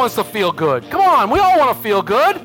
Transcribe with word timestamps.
Wants 0.00 0.14
to 0.14 0.24
feel 0.24 0.50
good. 0.50 0.88
Come 0.90 1.02
on, 1.02 1.28
we 1.28 1.38
all 1.40 1.58
want 1.58 1.76
to 1.76 1.82
feel 1.82 2.00
good. 2.00 2.36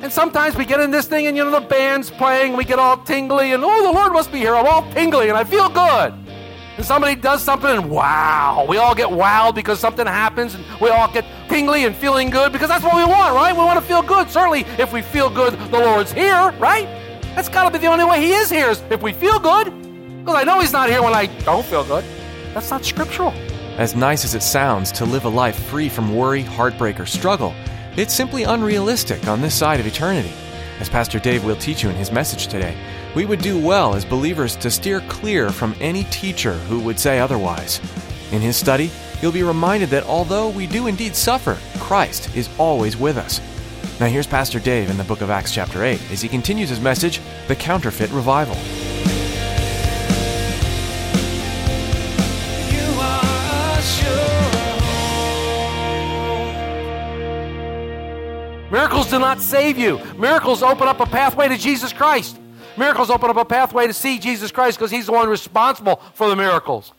And 0.00 0.12
sometimes 0.12 0.54
we 0.54 0.64
get 0.64 0.78
in 0.78 0.92
this 0.92 1.06
thing 1.06 1.26
and 1.26 1.36
you 1.36 1.44
know 1.44 1.50
the 1.50 1.66
band's 1.66 2.08
playing, 2.08 2.56
we 2.56 2.64
get 2.64 2.78
all 2.78 2.98
tingly 2.98 3.52
and 3.52 3.64
oh 3.64 3.82
the 3.82 3.92
Lord 3.92 4.12
must 4.12 4.30
be 4.30 4.38
here. 4.38 4.54
I'm 4.54 4.64
all 4.64 4.88
tingly 4.92 5.28
and 5.28 5.36
I 5.36 5.42
feel 5.42 5.68
good. 5.68 6.14
And 6.76 6.86
somebody 6.86 7.16
does 7.16 7.42
something 7.42 7.68
and 7.68 7.90
wow, 7.90 8.64
we 8.68 8.76
all 8.76 8.94
get 8.94 9.08
wowed 9.08 9.56
because 9.56 9.80
something 9.80 10.06
happens 10.06 10.54
and 10.54 10.64
we 10.80 10.88
all 10.88 11.12
get 11.12 11.24
tingly 11.48 11.84
and 11.84 11.96
feeling 11.96 12.30
good 12.30 12.52
because 12.52 12.68
that's 12.68 12.84
what 12.84 12.94
we 12.94 13.04
want, 13.04 13.34
right? 13.34 13.52
We 13.52 13.58
want 13.58 13.80
to 13.80 13.84
feel 13.84 14.02
good. 14.02 14.30
Certainly 14.30 14.60
if 14.78 14.92
we 14.92 15.02
feel 15.02 15.28
good, 15.28 15.54
the 15.72 15.80
Lord's 15.80 16.12
here, 16.12 16.52
right? 16.60 16.86
That's 17.34 17.48
got 17.48 17.64
to 17.64 17.72
be 17.72 17.78
the 17.78 17.88
only 17.88 18.04
way 18.04 18.20
he 18.20 18.34
is 18.34 18.48
here 18.48 18.70
is 18.70 18.80
if 18.88 19.02
we 19.02 19.12
feel 19.12 19.40
good. 19.40 19.66
Because 20.20 20.36
I 20.36 20.44
know 20.44 20.60
he's 20.60 20.72
not 20.72 20.88
here 20.88 21.02
when 21.02 21.12
I 21.12 21.26
don't 21.44 21.66
feel 21.66 21.82
good. 21.82 22.04
That's 22.54 22.70
not 22.70 22.84
scriptural. 22.84 23.34
As 23.80 23.96
nice 23.96 24.26
as 24.26 24.34
it 24.34 24.42
sounds 24.42 24.92
to 24.92 25.06
live 25.06 25.24
a 25.24 25.30
life 25.30 25.58
free 25.58 25.88
from 25.88 26.14
worry, 26.14 26.42
heartbreak, 26.42 27.00
or 27.00 27.06
struggle, 27.06 27.54
it's 27.96 28.12
simply 28.12 28.42
unrealistic 28.42 29.26
on 29.26 29.40
this 29.40 29.54
side 29.54 29.80
of 29.80 29.86
eternity. 29.86 30.34
As 30.80 30.90
Pastor 30.90 31.18
Dave 31.18 31.46
will 31.46 31.56
teach 31.56 31.82
you 31.82 31.88
in 31.88 31.96
his 31.96 32.12
message 32.12 32.48
today, 32.48 32.76
we 33.14 33.24
would 33.24 33.40
do 33.40 33.58
well 33.58 33.94
as 33.94 34.04
believers 34.04 34.54
to 34.56 34.70
steer 34.70 35.00
clear 35.08 35.48
from 35.48 35.74
any 35.80 36.04
teacher 36.04 36.52
who 36.68 36.78
would 36.80 37.00
say 37.00 37.20
otherwise. 37.20 37.80
In 38.32 38.42
his 38.42 38.54
study, 38.54 38.90
you'll 39.22 39.32
be 39.32 39.44
reminded 39.44 39.88
that 39.88 40.04
although 40.04 40.50
we 40.50 40.66
do 40.66 40.86
indeed 40.86 41.16
suffer, 41.16 41.56
Christ 41.78 42.36
is 42.36 42.50
always 42.58 42.98
with 42.98 43.16
us. 43.16 43.40
Now 43.98 44.08
here's 44.08 44.26
Pastor 44.26 44.60
Dave 44.60 44.90
in 44.90 44.98
the 44.98 45.04
book 45.04 45.22
of 45.22 45.30
Acts, 45.30 45.54
chapter 45.54 45.84
8, 45.84 46.12
as 46.12 46.20
he 46.20 46.28
continues 46.28 46.68
his 46.68 46.82
message, 46.82 47.22
The 47.48 47.56
Counterfeit 47.56 48.10
Revival. 48.10 48.58
Miracles 58.70 59.10
do 59.10 59.18
not 59.18 59.40
save 59.40 59.78
you. 59.78 60.00
Miracles 60.16 60.62
open 60.62 60.86
up 60.86 61.00
a 61.00 61.06
pathway 61.06 61.48
to 61.48 61.56
Jesus 61.56 61.92
Christ. 61.92 62.38
Miracles 62.76 63.10
open 63.10 63.28
up 63.28 63.36
a 63.36 63.44
pathway 63.44 63.88
to 63.88 63.92
see 63.92 64.18
Jesus 64.18 64.52
Christ 64.52 64.78
because 64.78 64.92
He's 64.92 65.06
the 65.06 65.12
one 65.12 65.28
responsible 65.28 65.96
for 66.14 66.28
the 66.28 66.36
miracles. 66.36 66.92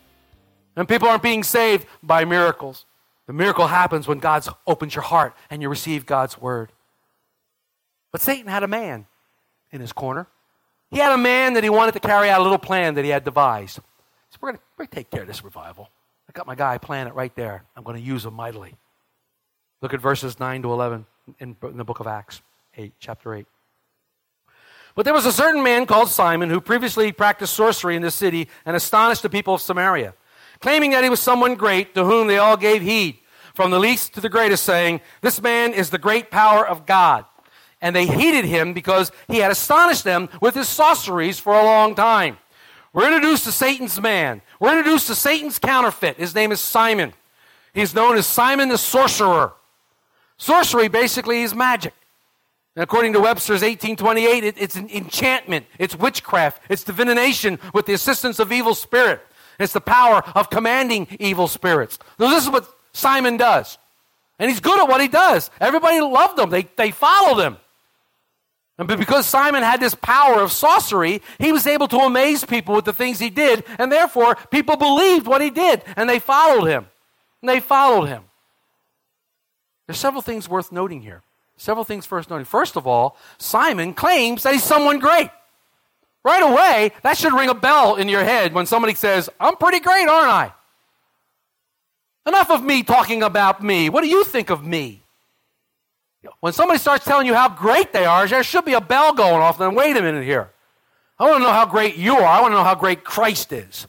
And 0.76 0.88
people 0.88 1.08
aren't 1.08 1.24
being 1.24 1.44
saved 1.44 1.86
by 2.04 2.26
miracles. 2.26 2.86
The 3.28 3.34
miracle 3.34 3.68
happens 3.68 4.08
when 4.08 4.20
God 4.20 4.46
opens 4.68 4.96
your 4.96 5.04
heart 5.04 5.34
and 5.50 5.62
you 5.62 5.70
receive 5.70 6.06
God's 6.06 6.40
word. 6.40 6.72
But 8.12 8.20
Satan 8.22 8.48
had 8.48 8.64
a 8.64 8.68
man 8.68 9.06
in 9.72 9.80
his 9.80 9.94
corner. 9.94 10.28
He 10.90 10.98
had 10.98 11.14
a 11.14 11.18
man 11.18 11.54
that 11.54 11.64
he 11.64 11.70
wanted 11.70 11.94
to 11.94 12.02
carry 12.02 12.30
out 12.30 12.42
a 12.42 12.44
little 12.44 12.58
plan 12.58 12.96
that 12.96 13.06
he 13.06 13.12
had 13.12 13.24
devised. 13.24 13.76
Said, 14.30 14.42
We're 14.42 14.52
going 14.52 14.88
to 14.88 14.88
take 14.88 15.10
care 15.10 15.22
of 15.22 15.28
this 15.28 15.44
revival. 15.44 15.90
I 16.28 16.34
got 16.34 16.48
my 16.48 16.56
guy 16.56 16.78
plan 16.78 17.08
it 17.08 17.14
right 17.14 17.34
there. 17.36 17.64
I'm 17.78 17.84
going 17.84 17.96
to 17.96 18.04
use 18.04 18.26
him 18.26 18.34
mightily. 18.34 18.76
Look 19.82 19.94
at 19.94 20.02
verses 20.02 20.38
9 20.38 20.64
to 20.64 20.74
11 20.74 21.06
in, 21.40 21.56
in 21.62 21.78
the 21.78 21.84
book 21.84 22.00
of 22.00 22.08
Acts, 22.08 22.42
8, 22.78 22.94
chapter 23.00 23.34
8. 23.34 23.46
But 24.96 25.06
there 25.06 25.14
was 25.14 25.26
a 25.26 25.32
certain 25.32 25.64
man 25.64 25.86
called 25.86 26.10
Simon 26.10 26.50
who 26.50 26.60
previously 26.60 27.12
practiced 27.12 27.54
sorcery 27.54 27.96
in 27.96 28.02
this 28.02 28.16
city 28.16 28.48
and 28.66 28.76
astonished 28.76 29.22
the 29.22 29.30
people 29.30 29.54
of 29.54 29.62
Samaria, 29.62 30.14
claiming 30.60 30.92
that 30.92 31.04
he 31.04 31.10
was 31.10 31.20
someone 31.20 31.56
great 31.56 31.96
to 31.96 32.04
whom 32.04 32.28
they 32.28 32.38
all 32.38 32.58
gave 32.58 32.82
heed, 32.82 33.20
from 33.54 33.72
the 33.72 33.80
least 33.80 34.14
to 34.14 34.22
the 34.22 34.30
greatest, 34.30 34.64
saying, 34.64 35.02
This 35.22 35.42
man 35.42 35.74
is 35.74 35.90
the 35.90 35.98
great 35.98 36.30
power 36.30 36.68
of 36.68 36.86
God. 36.86 37.26
And 37.82 37.96
they 37.96 38.06
heeded 38.06 38.46
him 38.46 38.74
because 38.74 39.12
he 39.28 39.38
had 39.38 39.50
astonished 39.50 40.04
them 40.04 40.30
with 40.40 40.54
his 40.54 40.70
sorceries 40.70 41.40
for 41.40 41.54
a 41.54 41.64
long 41.64 41.96
time. 41.96 42.38
We're 42.94 43.08
introduced 43.08 43.46
to 43.46 43.52
Satan's 43.52 44.00
man. 44.00 44.42
We're 44.60 44.78
introduced 44.78 45.08
to 45.08 45.16
Satan's 45.16 45.58
counterfeit. 45.58 46.18
His 46.18 46.36
name 46.36 46.52
is 46.52 46.60
Simon. 46.60 47.14
He's 47.74 47.96
known 47.96 48.18
as 48.18 48.28
Simon 48.28 48.70
the 48.70 48.78
sorcerer. 48.78 49.54
Sorcery 50.42 50.88
basically 50.88 51.44
is 51.44 51.54
magic. 51.54 51.94
And 52.76 52.82
according 52.82 53.14
to 53.14 53.20
Webster's 53.20 53.62
1828, 53.62 54.44
it, 54.44 54.56
it's 54.58 54.76
an 54.76 54.90
enchantment, 54.90 55.68
it's 55.78 55.96
witchcraft, 55.96 56.64
it's 56.68 56.84
divination 56.84 57.60
with 57.76 57.86
the 57.86 57.94
assistance 57.94 58.40
of 58.40 58.52
evil 58.52 58.74
spirit. 58.74 59.22
It's 59.60 59.74
the 59.74 59.82
power 59.82 60.24
of 60.34 60.50
commanding 60.50 61.06
evil 61.20 61.48
spirits. 61.48 62.00
So 62.18 62.28
this 62.28 62.44
is 62.44 62.50
what 62.50 62.68
Simon 62.92 63.38
does. 63.38 63.78
And 64.40 64.50
he's 64.50 64.60
good 64.60 64.80
at 64.80 64.90
what 64.90 65.00
he 65.00 65.08
does. 65.08 65.52
Everybody 65.60 66.02
loved 66.02 66.40
him, 66.40 66.50
they, 66.50 66.64
they 66.76 66.90
followed 66.90 67.40
him. 67.40 67.58
And 68.80 68.88
because 68.88 69.28
Simon 69.28 69.62
had 69.62 69.80
this 69.80 69.94
power 69.94 70.42
of 70.42 70.52
sorcery, 70.52 71.22
he 71.38 71.52
was 71.52 71.68
able 71.68 71.88
to 71.90 71.98
amaze 71.98 72.44
people 72.46 72.74
with 72.74 72.86
the 72.86 72.94
things 72.94 73.20
he 73.20 73.30
did, 73.30 73.64
and 73.78 73.92
therefore 73.92 74.34
people 74.50 74.76
believed 74.76 75.28
what 75.28 75.42
he 75.42 75.52
did, 75.52 75.84
and 75.96 76.10
they 76.10 76.18
followed 76.18 76.66
him. 76.66 76.88
And 77.44 77.50
they 77.50 77.60
followed 77.60 78.06
him. 78.06 78.24
There's 79.92 80.00
several 80.00 80.22
things 80.22 80.48
worth 80.48 80.72
noting 80.72 81.02
here. 81.02 81.22
Several 81.58 81.84
things 81.84 82.06
first 82.06 82.30
noting. 82.30 82.46
First 82.46 82.78
of 82.78 82.88
all, 82.88 83.18
Simon 83.38 83.94
claims 83.94 84.44
that 84.44 84.54
he's 84.54 84.64
someone 84.64 85.00
great. 85.00 85.30
Right 86.24 86.42
away, 86.42 86.94
that 87.04 87.18
should 87.18 87.34
ring 87.34 87.50
a 87.50 87.54
bell 87.54 87.98
in 87.98 88.08
your 88.08 88.24
head 88.24 88.54
when 88.54 88.66
somebody 88.66 88.94
says, 88.94 89.30
I'm 89.38 89.58
pretty 89.58 89.82
great, 89.82 90.08
aren't 90.08 90.32
I? 90.32 90.54
Enough 92.26 92.52
of 92.52 92.64
me 92.64 92.84
talking 92.84 93.22
about 93.22 93.62
me. 93.62 93.90
What 93.90 94.00
do 94.00 94.08
you 94.08 94.24
think 94.24 94.50
of 94.50 94.66
me? 94.66 95.02
When 96.40 96.54
somebody 96.54 96.80
starts 96.80 97.04
telling 97.04 97.28
you 97.28 97.34
how 97.34 97.50
great 97.50 97.92
they 97.92 98.06
are, 98.06 98.26
there 98.26 98.44
should 98.44 98.64
be 98.64 98.76
a 98.76 98.80
bell 98.80 99.14
going 99.14 99.42
off. 99.42 99.58
Then 99.58 99.76
wait 99.76 99.98
a 99.98 100.02
minute 100.02 100.24
here. 100.24 100.52
I 101.20 101.26
want 101.26 101.42
to 101.42 101.44
know 101.44 101.52
how 101.52 101.66
great 101.66 101.98
you 101.98 102.16
are. 102.16 102.24
I 102.26 102.40
want 102.40 102.54
to 102.54 102.56
know 102.56 102.64
how 102.64 102.76
great 102.76 103.04
Christ 103.04 103.52
is. 103.52 103.88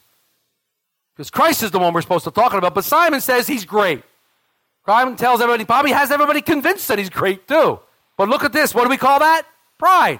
Because 1.15 1.29
Christ 1.29 1.63
is 1.63 1.71
the 1.71 1.79
one 1.79 1.93
we're 1.93 2.01
supposed 2.01 2.25
to 2.25 2.31
talk 2.31 2.53
about. 2.53 2.75
But 2.75 2.83
Simon 2.83 3.21
says 3.21 3.47
he's 3.47 3.63
great. 3.63 4.03
Simon 4.85 5.15
tells 5.15 5.41
everybody, 5.41 5.65
probably 5.65 5.91
has 5.91 6.11
everybody 6.11 6.41
convinced 6.41 6.87
that 6.89 6.97
he's 6.97 7.09
great 7.09 7.47
too. 7.47 7.79
But 8.17 8.29
look 8.29 8.43
at 8.43 8.53
this. 8.53 8.75
What 8.75 8.83
do 8.83 8.89
we 8.89 8.97
call 8.97 9.19
that? 9.19 9.43
Pride. 9.77 10.19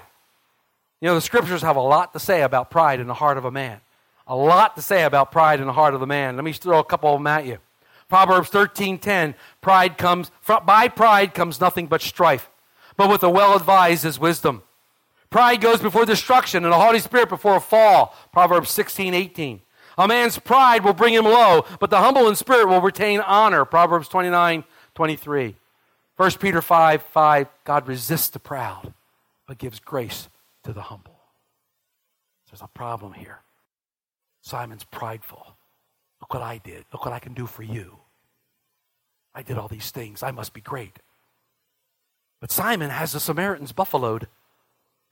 You 1.02 1.10
know, 1.10 1.16
the 1.16 1.22
scriptures 1.22 1.62
have 1.62 1.76
a 1.76 1.82
lot 1.82 2.14
to 2.14 2.20
say 2.20 2.42
about 2.44 2.72
pride 2.72 3.00
in 3.00 3.08
the 3.08 3.14
heart 3.14 3.38
of 3.38 3.46
a 3.46 3.52
man. 3.52 3.82
A 4.26 4.36
lot 4.36 4.76
to 4.78 4.82
say 4.82 5.04
about 5.04 5.32
pride 5.32 5.60
in 5.60 5.68
the 5.68 5.74
heart 5.74 5.94
of 5.94 6.00
the 6.00 6.08
man. 6.08 6.38
Let 6.38 6.46
me 6.46 6.54
throw 6.54 6.80
a 6.80 6.84
couple 6.84 7.14
of 7.14 7.20
them 7.20 7.28
at 7.28 7.46
you. 7.46 7.58
Proverbs 8.08 8.50
13:10, 8.50 9.36
pride 9.60 9.98
comes 9.98 10.32
by 10.46 10.88
pride 10.88 11.34
comes 11.34 11.60
nothing 11.60 11.88
but 11.88 12.02
strife, 12.02 12.50
but 12.96 13.10
with 13.10 13.22
the 13.22 13.30
well-advised 13.30 14.06
is 14.06 14.20
wisdom. 14.20 14.62
Pride 15.30 15.60
goes 15.62 15.82
before 15.82 16.06
destruction 16.06 16.64
and 16.64 16.74
a 16.74 16.78
haughty 16.78 17.00
spirit 17.00 17.28
before 17.28 17.56
a 17.56 17.60
fall. 17.60 18.16
Proverbs 18.32 18.70
16:18. 18.70 19.62
A 19.98 20.08
man's 20.08 20.40
pride 20.40 20.84
will 20.84 20.94
bring 20.94 21.14
him 21.14 21.26
low, 21.26 21.66
but 21.80 21.90
the 21.90 22.00
humble 22.00 22.28
in 22.28 22.36
spirit 22.36 22.68
will 22.68 22.82
retain 22.82 23.20
honor. 23.20 23.66
Proverbs 23.66 24.08
29:23. 24.10 25.56
1 26.16 26.32
Peter 26.40 26.62
5, 26.62 27.02
5, 27.02 27.48
God 27.64 27.88
resists 27.88 28.30
the 28.30 28.40
proud, 28.40 28.94
but 29.48 29.58
gives 29.58 29.80
grace 29.80 30.30
to 30.64 30.72
the 30.72 30.84
humble. 30.84 31.20
There's 32.50 32.62
a 32.62 32.68
problem 32.68 33.14
here. 33.14 33.40
Simon's 34.42 34.84
prideful. 34.84 35.56
Look 36.22 36.34
what 36.34 36.44
I 36.44 36.60
did. 36.60 36.86
Look 36.94 37.04
what 37.06 37.14
I 37.14 37.20
can 37.20 37.34
do 37.34 37.48
for 37.48 37.64
you. 37.64 38.00
I 39.34 39.42
did 39.42 39.58
all 39.58 39.68
these 39.68 39.90
things. 39.90 40.22
I 40.22 40.32
must 40.32 40.54
be 40.54 40.62
great. 40.62 41.00
But 42.40 42.52
Simon 42.52 42.92
has 42.92 43.14
the 43.14 43.20
Samaritans 43.20 43.72
buffaloed. 43.72 44.28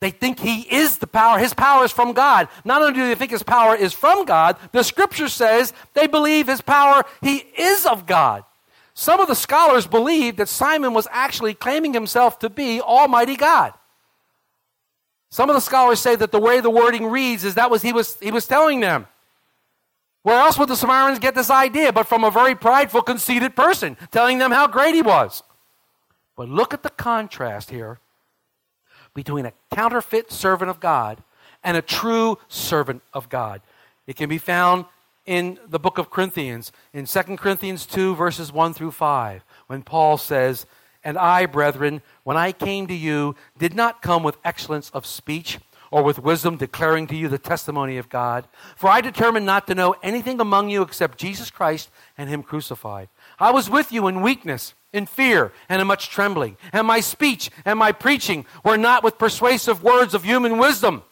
They 0.01 0.09
think 0.09 0.39
he 0.39 0.61
is 0.61 0.97
the 0.97 1.05
power. 1.05 1.37
His 1.37 1.53
power 1.53 1.85
is 1.85 1.91
from 1.91 2.13
God. 2.13 2.49
Not 2.65 2.81
only 2.81 2.93
do 2.95 3.07
they 3.07 3.13
think 3.13 3.29
his 3.29 3.43
power 3.43 3.75
is 3.75 3.93
from 3.93 4.25
God, 4.25 4.57
the 4.71 4.83
scripture 4.83 5.29
says 5.29 5.73
they 5.93 6.07
believe 6.07 6.47
his 6.47 6.59
power, 6.59 7.03
he 7.21 7.37
is 7.57 7.85
of 7.85 8.07
God. 8.07 8.43
Some 8.95 9.19
of 9.19 9.27
the 9.27 9.35
scholars 9.35 9.85
believe 9.85 10.37
that 10.37 10.49
Simon 10.49 10.93
was 10.93 11.07
actually 11.11 11.53
claiming 11.53 11.93
himself 11.93 12.39
to 12.39 12.49
be 12.49 12.81
Almighty 12.81 13.35
God. 13.35 13.73
Some 15.29 15.49
of 15.49 15.55
the 15.55 15.61
scholars 15.61 15.99
say 15.99 16.15
that 16.15 16.31
the 16.31 16.41
way 16.41 16.59
the 16.59 16.69
wording 16.69 17.05
reads 17.05 17.45
is 17.45 17.55
that 17.55 17.69
was 17.69 17.83
he 17.83 17.93
was 17.93 18.17
he 18.19 18.31
was 18.31 18.47
telling 18.47 18.79
them. 18.79 19.07
Where 20.23 20.39
else 20.39 20.57
would 20.57 20.67
the 20.67 20.75
Samaritans 20.75 21.19
get 21.19 21.35
this 21.35 21.49
idea 21.49 21.93
but 21.93 22.07
from 22.07 22.23
a 22.23 22.31
very 22.31 22.53
prideful, 22.53 23.01
conceited 23.01 23.55
person 23.55 23.97
telling 24.11 24.39
them 24.39 24.51
how 24.51 24.67
great 24.67 24.93
he 24.93 25.01
was? 25.01 25.41
But 26.35 26.49
look 26.49 26.73
at 26.73 26.83
the 26.83 26.89
contrast 26.89 27.69
here 27.69 27.99
between 29.13 29.45
a 29.45 29.53
counterfeit 29.73 30.31
servant 30.31 30.69
of 30.69 30.79
God 30.79 31.23
and 31.63 31.77
a 31.77 31.81
true 31.81 32.37
servant 32.47 33.01
of 33.13 33.29
God. 33.29 33.61
It 34.07 34.15
can 34.15 34.29
be 34.29 34.37
found 34.37 34.85
in 35.25 35.59
the 35.67 35.79
book 35.79 35.97
of 35.97 36.09
Corinthians, 36.09 36.71
in 36.93 37.05
2 37.05 37.21
Corinthians 37.37 37.85
2, 37.85 38.15
verses 38.15 38.51
1 38.51 38.73
through 38.73 38.91
5, 38.91 39.43
when 39.67 39.83
Paul 39.83 40.17
says, 40.17 40.65
And 41.03 41.17
I, 41.17 41.45
brethren, 41.45 42.01
when 42.23 42.37
I 42.37 42.51
came 42.51 42.87
to 42.87 42.93
you, 42.93 43.35
did 43.57 43.75
not 43.75 44.01
come 44.01 44.23
with 44.23 44.37
excellence 44.43 44.89
of 44.91 45.05
speech 45.05 45.59
or 45.91 46.03
with 46.03 46.19
wisdom 46.19 46.57
declaring 46.57 47.05
to 47.07 47.15
you 47.15 47.27
the 47.27 47.37
testimony 47.37 47.97
of 47.97 48.09
God. 48.09 48.47
For 48.75 48.89
I 48.89 49.01
determined 49.01 49.45
not 49.45 49.67
to 49.67 49.75
know 49.75 49.95
anything 50.01 50.39
among 50.39 50.69
you 50.69 50.81
except 50.81 51.17
Jesus 51.17 51.51
Christ 51.51 51.89
and 52.17 52.29
Him 52.29 52.41
crucified. 52.41 53.09
I 53.39 53.51
was 53.51 53.69
with 53.69 53.91
you 53.91 54.07
in 54.07 54.21
weakness, 54.21 54.73
in 54.93 55.05
fear, 55.05 55.51
and 55.69 55.81
in 55.81 55.87
much 55.87 56.09
trembling. 56.09 56.57
And 56.73 56.85
my 56.85 56.99
speech 56.99 57.49
and 57.65 57.79
my 57.79 57.91
preaching 57.91 58.45
were 58.63 58.77
not 58.77 59.03
with 59.03 59.17
persuasive 59.17 59.83
words 59.83 60.13
of 60.13 60.23
human 60.23 60.57
wisdom, 60.57 61.03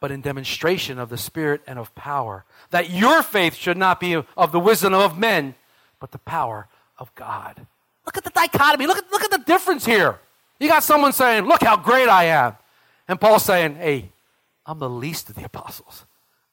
but 0.00 0.10
in 0.10 0.20
demonstration 0.20 0.98
of 0.98 1.08
the 1.08 1.18
Spirit 1.18 1.62
and 1.66 1.78
of 1.78 1.94
power, 1.94 2.44
that 2.70 2.90
your 2.90 3.22
faith 3.22 3.54
should 3.54 3.76
not 3.76 4.00
be 4.00 4.14
of 4.14 4.52
the 4.52 4.60
wisdom 4.60 4.94
of 4.94 5.18
men, 5.18 5.54
but 6.00 6.12
the 6.12 6.18
power 6.18 6.68
of 6.98 7.14
God. 7.14 7.66
Look 8.04 8.16
at 8.16 8.24
the 8.24 8.30
dichotomy. 8.30 8.86
Look 8.86 8.98
at, 8.98 9.10
look 9.12 9.24
at 9.24 9.30
the 9.30 9.38
difference 9.38 9.84
here. 9.84 10.18
You 10.58 10.68
got 10.68 10.82
someone 10.82 11.12
saying, 11.12 11.44
Look 11.44 11.62
how 11.62 11.76
great 11.76 12.08
I 12.08 12.24
am. 12.24 12.56
And 13.06 13.20
Paul 13.20 13.38
saying, 13.38 13.76
Hey, 13.76 14.12
I'm 14.66 14.78
the 14.78 14.90
least 14.90 15.28
of 15.28 15.36
the 15.36 15.44
apostles. 15.44 16.04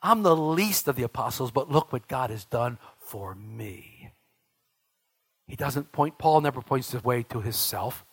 I'm 0.02 0.22
the 0.22 0.36
least 0.36 0.88
of 0.88 0.96
the 0.96 1.04
apostles, 1.04 1.52
but 1.52 1.72
look 1.72 1.92
what 1.92 2.08
God 2.08 2.30
has 2.30 2.46
done 2.46 2.78
for 3.00 3.36
me. 3.36 3.95
He 5.48 5.56
doesn't 5.56 5.92
point, 5.92 6.18
Paul 6.18 6.42
never 6.42 6.62
points 6.62 6.92
the 6.92 7.00
way 7.00 7.24
to 7.24 7.42
himself. 7.42 8.06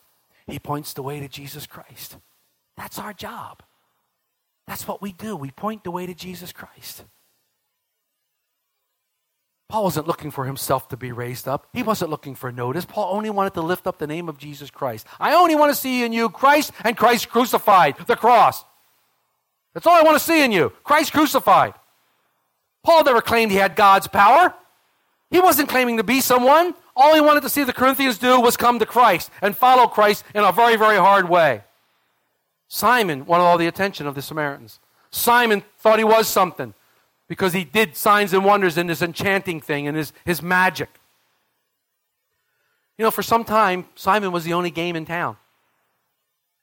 He 0.47 0.59
points 0.59 0.93
the 0.93 1.03
way 1.03 1.21
to 1.21 1.29
Jesus 1.29 1.67
Christ. 1.67 2.19
That's 2.77 2.99
our 2.99 3.13
job. 3.13 3.63
That's 4.67 4.87
what 4.87 5.03
we 5.03 5.13
do. 5.13 5.37
We 5.37 5.51
point 5.51 5.85
the 5.85 5.91
way 5.91 6.07
to 6.07 6.15
Jesus 6.15 6.53
Christ. 6.53 7.05
Paul 9.69 9.85
wasn't 9.85 10.07
looking 10.07 10.31
for 10.31 10.45
himself 10.45 10.89
to 10.89 10.99
be 10.99 11.13
raised 11.13 11.49
up. 11.49 11.67
He 11.73 11.83
wasn't 11.83 12.11
looking 12.11 12.35
for 12.35 12.53
notice. 12.53 12.85
Paul 12.85 13.17
only 13.17 13.31
wanted 13.31 13.55
to 13.55 13.63
lift 13.63 13.87
up 13.87 13.99
the 13.99 14.07
name 14.07 14.29
of 14.29 14.37
Jesus 14.37 14.71
Christ. 14.71 15.07
I 15.19 15.33
only 15.35 15.55
want 15.55 15.73
to 15.73 15.81
see 15.81 16.05
in 16.05 16.13
you 16.13 16.29
Christ 16.29 16.73
and 16.85 16.95
Christ 16.95 17.31
crucified, 17.31 17.97
the 18.07 18.17
cross. 18.17 18.65
That's 19.73 19.87
all 19.87 19.95
I 19.95 20.03
want 20.03 20.19
to 20.19 20.25
see 20.25 20.45
in 20.45 20.53
you 20.53 20.71
Christ 20.85 21.13
crucified. 21.13 21.73
Paul 22.85 23.05
never 23.05 23.23
claimed 23.23 23.51
he 23.51 23.57
had 23.57 23.75
God's 23.75 24.09
power. 24.09 24.53
He 25.31 25.41
wasn't 25.41 25.71
claiming 25.71 25.97
to 25.97 26.05
be 26.05 26.21
someone. 26.21 26.75
All 26.95 27.15
he 27.15 27.21
wanted 27.21 27.43
to 27.43 27.49
see 27.49 27.65
the 27.65 27.73
Corinthians 27.73 28.19
do 28.19 28.41
was 28.41 28.57
come 28.57 28.79
to 28.79 28.87
Christ 28.87 29.31
and 29.41 29.57
follow 29.57 29.87
Christ 29.87 30.25
in 30.35 30.45
a 30.45 30.53
very, 30.53 30.77
very 30.77 30.99
hard 30.99 31.29
way. 31.29 31.63
Simon 32.69 33.27
wanted 33.27 33.45
all 33.45 33.59
the 33.59 33.67
attention 33.67 34.07
of 34.07 34.15
the 34.15 34.23
Samaritans. 34.23 34.79
Simon 35.11 35.63
thought 35.79 35.99
he 35.99 36.05
was 36.05 36.27
something 36.29 36.75
because 37.29 37.53
he 37.53 37.65
did 37.65 37.97
signs 37.97 38.33
and 38.33 38.45
wonders 38.45 38.77
in 38.77 38.87
this 38.87 39.03
enchanting 39.03 39.61
thing 39.61 39.87
and 39.87 39.97
his, 39.97 40.13
his 40.25 40.43
magic. 40.43 40.89
You 42.99 43.05
know, 43.05 43.11
for 43.11 43.23
some 43.23 43.45
time, 43.45 43.87
Simon 43.95 44.33
was 44.33 44.45
the 44.45 44.53
only 44.53 44.71
game 44.71 44.97
in 44.97 45.07
town. 45.07 45.37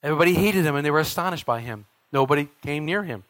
Everybody 0.01 0.33
hated 0.33 0.65
him 0.65 0.75
and 0.75 0.85
they 0.85 0.91
were 0.91 0.99
astonished 0.99 1.45
by 1.45 1.59
him. 1.59 1.85
Nobody 2.11 2.49
came 2.63 2.85
near 2.85 3.03
him. 3.03 3.23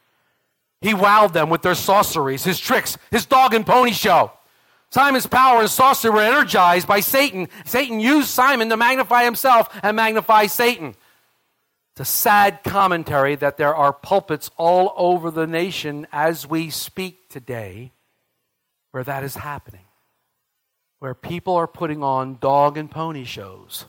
He 0.82 0.94
wowed 0.94 1.34
them 1.34 1.50
with 1.50 1.62
their 1.62 1.76
sorceries, 1.76 2.44
his 2.44 2.60
tricks, 2.60 2.98
his 3.12 3.26
dog 3.26 3.54
and 3.54 3.66
pony 3.66 3.92
show. 3.92 4.32
Simon's 4.92 5.28
power 5.28 5.62
and 5.62 5.70
sorcery 5.70 6.12
were 6.12 6.22
energized 6.22 6.88
by 6.88 7.00
Satan. 7.00 7.48
Satan 7.66 8.00
used 8.00 8.30
Simon 8.30 8.70
to 8.70 8.78
magnify 8.78 9.24
himself 9.24 9.70
and 9.84 9.96
magnify 9.96 10.48
Satan. 10.48 10.96
It's 11.92 12.10
a 12.10 12.12
sad 12.12 12.64
commentary 12.64 13.36
that 13.36 13.58
there 13.58 13.76
are 13.76 13.94
pulpits 13.94 14.50
all 14.58 14.94
over 14.98 15.30
the 15.30 15.46
nation 15.46 16.08
as 16.12 16.48
we 16.48 16.70
speak 16.70 17.30
today 17.30 17.92
where 18.92 19.04
that 19.04 19.24
is 19.24 19.36
happening. 19.36 19.86
Where 21.00 21.14
people 21.14 21.56
are 21.56 21.68
putting 21.68 22.04
on 22.04 22.38
dog 22.40 22.78
and 22.78 22.90
pony 22.90 23.26
shows. 23.26 23.86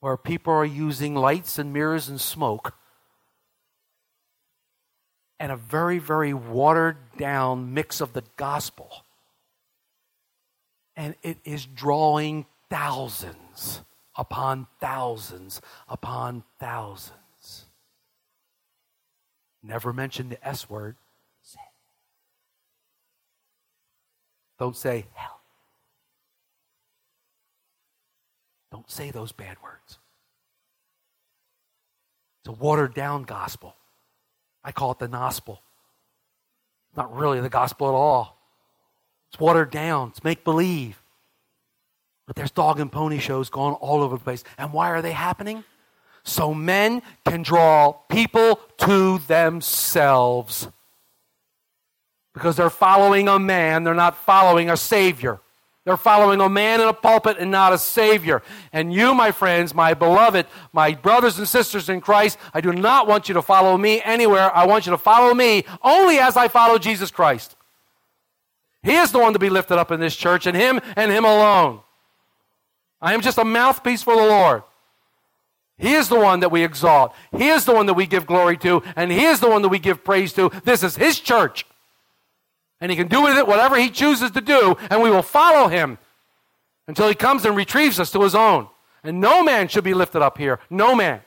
Where 0.00 0.16
people 0.16 0.52
are 0.52 0.66
using 0.66 1.14
lights 1.14 1.58
and 1.58 1.72
mirrors 1.72 2.08
and 2.08 2.20
smoke. 2.20 2.74
And 5.38 5.50
a 5.50 5.56
very, 5.56 5.98
very 5.98 6.34
watered 6.34 6.98
down 7.16 7.72
mix 7.72 8.02
of 8.02 8.12
the 8.12 8.24
gospel. 8.36 9.04
And 11.00 11.14
it 11.22 11.38
is 11.46 11.64
drawing 11.64 12.44
thousands 12.68 13.80
upon 14.14 14.66
thousands 14.80 15.62
upon 15.88 16.44
thousands. 16.58 17.64
Never 19.62 19.94
mention 19.94 20.28
the 20.28 20.46
S 20.46 20.68
word. 20.68 20.96
Don't 24.58 24.76
say 24.76 25.06
hell. 25.14 25.40
Don't 28.70 28.90
say 28.90 29.10
those 29.10 29.32
bad 29.32 29.56
words. 29.64 29.96
It's 32.42 32.48
a 32.50 32.52
watered 32.52 32.92
down 32.92 33.22
gospel. 33.22 33.74
I 34.62 34.72
call 34.72 34.92
it 34.92 34.98
the 34.98 35.08
gospel. 35.08 35.62
Not 36.94 37.16
really 37.16 37.40
the 37.40 37.48
gospel 37.48 37.88
at 37.88 37.94
all. 37.94 38.39
It's 39.30 39.40
watered 39.40 39.70
down. 39.70 40.08
It's 40.08 40.24
make 40.24 40.44
believe. 40.44 41.00
But 42.26 42.36
there's 42.36 42.50
dog 42.50 42.78
and 42.78 42.90
pony 42.90 43.18
shows 43.18 43.50
going 43.50 43.74
all 43.74 44.02
over 44.02 44.16
the 44.16 44.22
place. 44.22 44.44
And 44.58 44.72
why 44.72 44.90
are 44.90 45.02
they 45.02 45.12
happening? 45.12 45.64
So 46.22 46.52
men 46.54 47.02
can 47.24 47.42
draw 47.42 47.92
people 47.92 48.60
to 48.78 49.18
themselves. 49.18 50.68
Because 52.34 52.56
they're 52.56 52.70
following 52.70 53.28
a 53.28 53.38
man, 53.38 53.84
they're 53.84 53.94
not 53.94 54.16
following 54.16 54.70
a 54.70 54.76
Savior. 54.76 55.40
They're 55.84 55.96
following 55.96 56.40
a 56.40 56.48
man 56.48 56.80
in 56.80 56.88
a 56.88 56.92
pulpit 56.92 57.38
and 57.38 57.50
not 57.50 57.72
a 57.72 57.78
Savior. 57.78 58.42
And 58.72 58.92
you, 58.92 59.14
my 59.14 59.32
friends, 59.32 59.74
my 59.74 59.94
beloved, 59.94 60.46
my 60.72 60.92
brothers 60.94 61.38
and 61.38 61.48
sisters 61.48 61.88
in 61.88 62.00
Christ, 62.00 62.38
I 62.52 62.60
do 62.60 62.72
not 62.72 63.08
want 63.08 63.28
you 63.28 63.34
to 63.34 63.42
follow 63.42 63.76
me 63.76 64.02
anywhere. 64.02 64.54
I 64.54 64.66
want 64.66 64.86
you 64.86 64.90
to 64.90 64.98
follow 64.98 65.34
me 65.34 65.64
only 65.82 66.18
as 66.18 66.36
I 66.36 66.48
follow 66.48 66.78
Jesus 66.78 67.10
Christ. 67.10 67.56
He 68.82 68.96
is 68.96 69.12
the 69.12 69.18
one 69.18 69.34
to 69.34 69.38
be 69.38 69.50
lifted 69.50 69.78
up 69.78 69.90
in 69.90 70.00
this 70.00 70.16
church, 70.16 70.46
and 70.46 70.56
Him 70.56 70.80
and 70.96 71.12
Him 71.12 71.24
alone. 71.24 71.80
I 73.00 73.14
am 73.14 73.20
just 73.20 73.38
a 73.38 73.44
mouthpiece 73.44 74.02
for 74.02 74.14
the 74.14 74.22
Lord. 74.22 74.62
He 75.78 75.94
is 75.94 76.08
the 76.08 76.20
one 76.20 76.40
that 76.40 76.52
we 76.52 76.62
exalt. 76.62 77.14
He 77.36 77.48
is 77.48 77.64
the 77.64 77.74
one 77.74 77.86
that 77.86 77.94
we 77.94 78.06
give 78.06 78.26
glory 78.26 78.58
to, 78.58 78.82
and 78.96 79.10
He 79.10 79.24
is 79.24 79.40
the 79.40 79.48
one 79.48 79.62
that 79.62 79.68
we 79.68 79.78
give 79.78 80.04
praise 80.04 80.32
to. 80.34 80.50
This 80.64 80.82
is 80.82 80.96
His 80.96 81.18
church. 81.18 81.64
And 82.80 82.90
He 82.90 82.96
can 82.96 83.08
do 83.08 83.22
with 83.22 83.36
it 83.36 83.46
whatever 83.46 83.76
He 83.76 83.90
chooses 83.90 84.30
to 84.32 84.40
do, 84.40 84.76
and 84.90 85.02
we 85.02 85.10
will 85.10 85.22
follow 85.22 85.68
Him 85.68 85.98
until 86.86 87.08
He 87.08 87.14
comes 87.14 87.44
and 87.44 87.56
retrieves 87.56 87.98
us 87.98 88.10
to 88.12 88.22
His 88.22 88.34
own. 88.34 88.68
And 89.02 89.20
no 89.20 89.42
man 89.42 89.68
should 89.68 89.84
be 89.84 89.94
lifted 89.94 90.20
up 90.20 90.36
here. 90.36 90.58
No 90.68 90.94
man. 90.94 91.22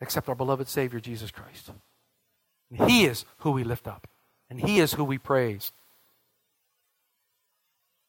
Except 0.00 0.28
our 0.28 0.34
beloved 0.34 0.68
Savior, 0.68 1.00
Jesus 1.00 1.30
Christ. 1.30 1.70
And 2.70 2.90
He 2.90 3.06
is 3.06 3.24
who 3.38 3.52
we 3.52 3.64
lift 3.64 3.88
up, 3.88 4.06
and 4.50 4.60
He 4.60 4.80
is 4.80 4.92
who 4.92 5.04
we 5.04 5.16
praise. 5.16 5.72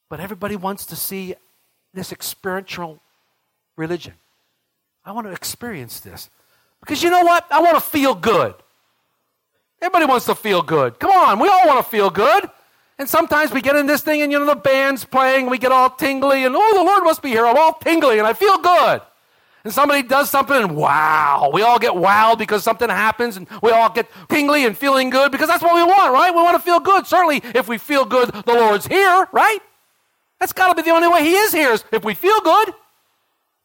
But 0.10 0.20
everybody 0.20 0.56
wants 0.56 0.88
to 0.88 0.96
see 0.96 1.36
this 1.94 2.12
experiential 2.12 3.00
religion. 3.76 4.14
I 5.06 5.12
want 5.12 5.28
to 5.28 5.34
experience 5.34 6.00
this. 6.00 6.30
Because 6.80 7.04
you 7.04 7.10
know 7.10 7.24
what? 7.24 7.46
I 7.52 7.62
want 7.62 7.76
to 7.76 7.82
feel 7.82 8.16
good. 8.16 8.56
Everybody 9.82 10.06
wants 10.06 10.26
to 10.26 10.36
feel 10.36 10.62
good. 10.62 11.00
Come 11.00 11.12
on, 11.12 11.40
we 11.40 11.48
all 11.48 11.68
want 11.68 11.84
to 11.84 11.90
feel 11.90 12.10
good. 12.10 12.50
And 12.98 13.08
sometimes 13.08 13.52
we 13.52 13.62
get 13.62 13.78
in 13.78 13.86
this 13.86 14.02
thing 14.02 14.22
and, 14.22 14.32
you 14.32 14.40
know, 14.40 14.46
the 14.46 14.56
band's 14.56 15.06
playing, 15.06 15.50
we 15.50 15.58
get 15.58 15.72
all 15.72 15.90
tingly, 15.90 16.44
and 16.44 16.54
oh, 16.54 16.74
the 16.76 16.84
Lord 16.84 17.04
must 17.04 17.22
be 17.22 17.30
here. 17.30 17.46
I'm 17.46 17.58
all 17.58 17.74
tingly, 17.74 18.20
and 18.20 18.28
I 18.28 18.34
feel 18.34 18.58
good. 18.58 19.02
And 19.64 19.74
somebody 19.74 20.04
does 20.04 20.30
something, 20.30 20.56
and 20.56 20.76
wow, 20.76 21.50
we 21.54 21.62
all 21.62 21.80
get 21.80 21.94
wowed 21.94 22.38
because 22.38 22.64
something 22.64 22.90
happens, 22.90 23.38
and 23.38 23.48
we 23.62 23.72
all 23.72 23.90
get 23.90 24.10
tingly 24.28 24.66
and 24.66 24.78
feeling 24.78 25.10
good 25.10 25.32
because 25.32 25.48
that's 25.48 25.64
what 25.64 25.76
we 25.76 25.84
want, 25.84 26.14
right? 26.14 26.34
We 26.34 26.42
want 26.42 26.58
to 26.58 26.64
feel 26.64 26.80
good. 26.80 27.08
Certainly, 27.08 27.42
if 27.56 27.68
we 27.70 27.78
feel 27.78 28.04
good, 28.04 28.30
the 28.32 28.54
Lord's 28.54 28.88
here, 28.88 29.28
right? 29.32 29.60
That's 30.40 30.54
got 30.54 30.70
to 30.70 30.76
be 30.76 30.82
the 30.82 30.96
only 30.96 31.08
way 31.08 31.24
He 31.24 31.36
is 31.36 31.52
here, 31.52 31.72
is 31.72 31.84
if 31.92 32.04
we 32.04 32.14
feel 32.14 32.40
good. 32.42 32.74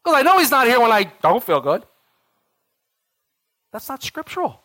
Because 0.03 0.19
I 0.19 0.21
know 0.21 0.39
He's 0.39 0.51
not 0.51 0.67
here 0.67 0.79
when 0.79 0.91
I 0.91 1.11
don't 1.21 1.43
feel 1.43 1.61
good. 1.61 1.83
That's 3.71 3.89
not 3.89 4.03
scriptural. 4.03 4.61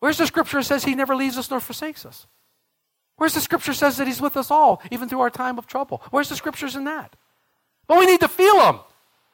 Where's 0.00 0.18
the 0.18 0.26
scripture 0.26 0.58
that 0.58 0.64
says 0.64 0.84
He 0.84 0.94
never 0.94 1.16
leaves 1.16 1.36
us 1.36 1.50
nor 1.50 1.60
forsakes 1.60 2.06
us? 2.06 2.26
Where's 3.16 3.34
the 3.34 3.40
scripture 3.40 3.72
that 3.72 3.78
says 3.78 3.96
that 3.96 4.06
He's 4.06 4.20
with 4.20 4.36
us 4.36 4.50
all, 4.50 4.80
even 4.90 5.08
through 5.08 5.20
our 5.20 5.30
time 5.30 5.58
of 5.58 5.66
trouble? 5.66 6.02
Where's 6.10 6.28
the 6.28 6.36
scriptures 6.36 6.76
in 6.76 6.84
that? 6.84 7.16
But 7.88 7.98
we 7.98 8.06
need 8.06 8.20
to 8.20 8.28
feel 8.28 8.56
them. 8.58 8.80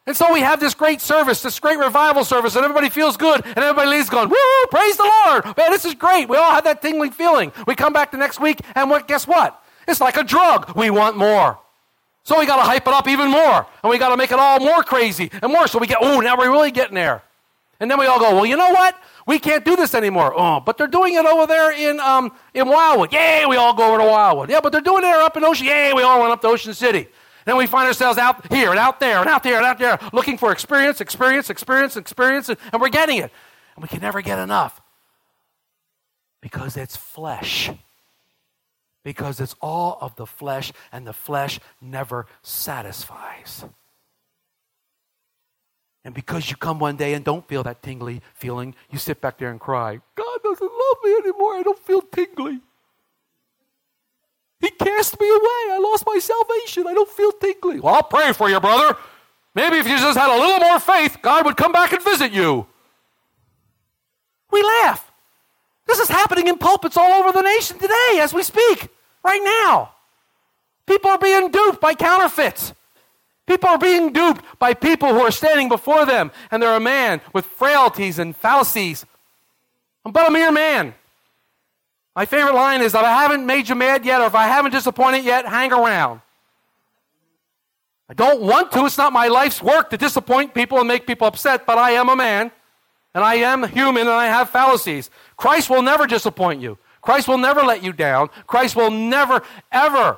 And 0.06 0.16
so 0.16 0.32
we 0.32 0.40
have 0.40 0.60
this 0.60 0.74
great 0.74 1.00
service, 1.00 1.42
this 1.42 1.58
great 1.58 1.78
revival 1.78 2.24
service, 2.24 2.56
and 2.56 2.64
everybody 2.64 2.90
feels 2.90 3.16
good, 3.16 3.42
and 3.44 3.58
everybody 3.58 3.88
leaves 3.88 4.10
going, 4.10 4.28
woo, 4.28 4.66
praise 4.70 4.96
the 4.96 5.10
Lord. 5.26 5.56
Man, 5.56 5.70
this 5.70 5.86
is 5.86 5.94
great. 5.94 6.28
We 6.28 6.36
all 6.36 6.50
have 6.50 6.64
that 6.64 6.82
tingling 6.82 7.12
feeling. 7.12 7.52
We 7.66 7.74
come 7.74 7.94
back 7.94 8.10
the 8.10 8.18
next 8.18 8.38
week, 8.38 8.60
and 8.74 8.90
what, 8.90 9.08
guess 9.08 9.26
what? 9.26 9.62
It's 9.86 10.00
like 10.00 10.16
a 10.16 10.24
drug. 10.24 10.76
We 10.76 10.90
want 10.90 11.16
more. 11.16 11.58
So 12.24 12.38
we 12.38 12.46
got 12.46 12.56
to 12.56 12.62
hype 12.62 12.86
it 12.86 12.94
up 12.94 13.06
even 13.06 13.28
more, 13.30 13.66
and 13.82 13.90
we 13.90 13.98
got 13.98 14.08
to 14.08 14.16
make 14.16 14.32
it 14.32 14.38
all 14.38 14.58
more 14.58 14.82
crazy 14.82 15.30
and 15.42 15.52
more. 15.52 15.66
So 15.66 15.78
we 15.78 15.86
get, 15.86 15.98
oh, 16.00 16.20
now 16.20 16.38
we're 16.38 16.50
really 16.50 16.70
getting 16.70 16.94
there. 16.94 17.22
And 17.80 17.90
then 17.90 17.98
we 17.98 18.06
all 18.06 18.18
go, 18.18 18.34
well, 18.34 18.46
you 18.46 18.56
know 18.56 18.70
what? 18.70 18.98
We 19.26 19.38
can't 19.38 19.64
do 19.64 19.76
this 19.76 19.94
anymore. 19.94 20.32
Oh, 20.34 20.60
but 20.60 20.78
they're 20.78 20.86
doing 20.86 21.14
it 21.14 21.26
over 21.26 21.46
there 21.46 21.72
in, 21.72 22.00
um, 22.00 22.32
in 22.54 22.68
Wildwood. 22.68 23.12
Yay, 23.12 23.44
we 23.46 23.56
all 23.56 23.74
go 23.74 23.88
over 23.88 23.98
to 23.98 24.04
Wildwood. 24.04 24.48
Yeah, 24.48 24.60
but 24.62 24.72
they're 24.72 24.80
doing 24.80 25.04
it 25.04 25.10
up 25.10 25.36
in 25.36 25.44
Ocean. 25.44 25.66
Yay, 25.66 25.92
we 25.92 26.02
all 26.02 26.20
went 26.20 26.32
up 26.32 26.40
to 26.42 26.48
Ocean 26.48 26.72
City. 26.72 27.08
Then 27.44 27.56
we 27.56 27.66
find 27.66 27.86
ourselves 27.86 28.16
out 28.16 28.50
here 28.50 28.70
and 28.70 28.78
out 28.78 29.00
there 29.00 29.18
and 29.18 29.28
out 29.28 29.42
there 29.42 29.56
and 29.56 29.66
out 29.66 29.78
there 29.78 29.98
looking 30.12 30.38
for 30.38 30.50
experience, 30.50 31.00
experience, 31.00 31.50
experience, 31.50 31.96
experience, 31.96 32.48
and 32.48 32.58
and 32.72 32.80
we're 32.80 32.88
getting 32.88 33.18
it. 33.18 33.30
And 33.76 33.82
we 33.82 33.88
can 33.88 34.00
never 34.00 34.22
get 34.22 34.38
enough 34.38 34.80
because 36.40 36.76
it's 36.76 36.96
flesh. 36.96 37.70
Because 39.04 39.38
it's 39.38 39.54
all 39.60 39.98
of 40.00 40.16
the 40.16 40.26
flesh, 40.26 40.72
and 40.90 41.06
the 41.06 41.12
flesh 41.12 41.60
never 41.80 42.26
satisfies. 42.42 43.64
And 46.04 46.14
because 46.14 46.50
you 46.50 46.56
come 46.56 46.78
one 46.78 46.96
day 46.96 47.14
and 47.14 47.24
don't 47.24 47.46
feel 47.46 47.62
that 47.62 47.82
tingly 47.82 48.20
feeling, 48.34 48.74
you 48.90 48.98
sit 48.98 49.20
back 49.20 49.38
there 49.38 49.50
and 49.50 49.60
cry, 49.60 50.00
God 50.14 50.38
doesn't 50.42 50.72
love 50.72 50.96
me 51.04 51.14
anymore. 51.16 51.54
I 51.54 51.62
don't 51.62 51.78
feel 51.78 52.02
tingly. 52.02 52.60
He 54.60 54.70
cast 54.70 55.20
me 55.20 55.28
away. 55.28 55.72
I 55.72 55.78
lost 55.78 56.04
my 56.06 56.18
salvation. 56.18 56.86
I 56.86 56.94
don't 56.94 57.08
feel 57.08 57.32
tingly. 57.32 57.80
Well, 57.80 57.94
I'll 57.94 58.02
pray 58.02 58.32
for 58.32 58.48
you, 58.48 58.58
brother. 58.60 58.96
Maybe 59.54 59.76
if 59.76 59.86
you 59.86 59.96
just 59.98 60.18
had 60.18 60.34
a 60.34 60.40
little 60.40 60.60
more 60.60 60.80
faith, 60.80 61.18
God 61.22 61.44
would 61.44 61.56
come 61.56 61.72
back 61.72 61.92
and 61.92 62.02
visit 62.02 62.32
you. 62.32 62.66
We 64.50 64.62
laugh. 64.62 65.10
This 65.86 65.98
is 65.98 66.08
happening 66.08 66.48
in 66.48 66.58
pulpits 66.58 66.96
all 66.96 67.12
over 67.12 67.32
the 67.32 67.42
nation 67.42 67.78
today 67.78 68.18
as 68.20 68.32
we 68.32 68.42
speak, 68.42 68.88
right 69.24 69.42
now. 69.42 69.92
People 70.86 71.10
are 71.10 71.18
being 71.18 71.50
duped 71.50 71.80
by 71.80 71.94
counterfeits. 71.94 72.74
People 73.46 73.68
are 73.68 73.78
being 73.78 74.12
duped 74.12 74.44
by 74.58 74.74
people 74.74 75.08
who 75.08 75.20
are 75.20 75.30
standing 75.30 75.68
before 75.68 76.06
them, 76.06 76.30
and 76.50 76.62
they're 76.62 76.76
a 76.76 76.80
man 76.80 77.20
with 77.32 77.44
frailties 77.44 78.18
and 78.18 78.36
fallacies. 78.36 79.04
I'm 80.04 80.12
but 80.12 80.28
a 80.28 80.30
mere 80.30 80.52
man. 80.52 80.94
My 82.14 82.26
favorite 82.26 82.54
line 82.54 82.80
is 82.80 82.94
if 82.94 83.00
I 83.00 83.22
haven't 83.22 83.44
made 83.44 83.68
you 83.68 83.74
mad 83.74 84.04
yet, 84.04 84.20
or 84.20 84.26
if 84.26 84.34
I 84.34 84.46
haven't 84.46 84.70
disappointed 84.70 85.24
yet, 85.24 85.46
hang 85.46 85.72
around. 85.72 86.20
I 88.08 88.14
don't 88.14 88.42
want 88.42 88.70
to. 88.72 88.84
It's 88.84 88.98
not 88.98 89.12
my 89.12 89.28
life's 89.28 89.62
work 89.62 89.90
to 89.90 89.96
disappoint 89.96 90.54
people 90.54 90.78
and 90.78 90.86
make 90.86 91.06
people 91.06 91.26
upset, 91.26 91.66
but 91.66 91.78
I 91.78 91.92
am 91.92 92.08
a 92.08 92.16
man, 92.16 92.50
and 93.14 93.24
I 93.24 93.36
am 93.36 93.66
human, 93.66 94.02
and 94.02 94.10
I 94.10 94.26
have 94.26 94.50
fallacies. 94.50 95.10
Christ 95.36 95.70
will 95.70 95.82
never 95.82 96.06
disappoint 96.06 96.60
you. 96.60 96.78
Christ 97.04 97.28
will 97.28 97.38
never 97.38 97.62
let 97.62 97.84
you 97.84 97.92
down. 97.92 98.30
Christ 98.46 98.74
will 98.74 98.90
never, 98.90 99.42
ever 99.70 100.16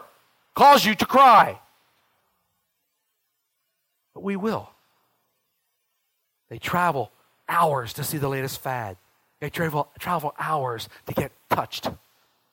cause 0.55 0.85
you 0.85 0.95
to 0.95 1.05
cry. 1.05 1.59
But 4.15 4.23
we 4.23 4.37
will. 4.37 4.71
They 6.49 6.59
travel 6.59 7.11
hours 7.49 7.93
to 7.95 8.05
see 8.05 8.19
the 8.19 8.29
latest 8.29 8.61
fad. 8.61 8.97
They 9.41 9.51
travel, 9.51 9.89
travel 9.99 10.33
hours 10.39 10.89
to 11.07 11.13
get 11.13 11.33
touched 11.51 11.91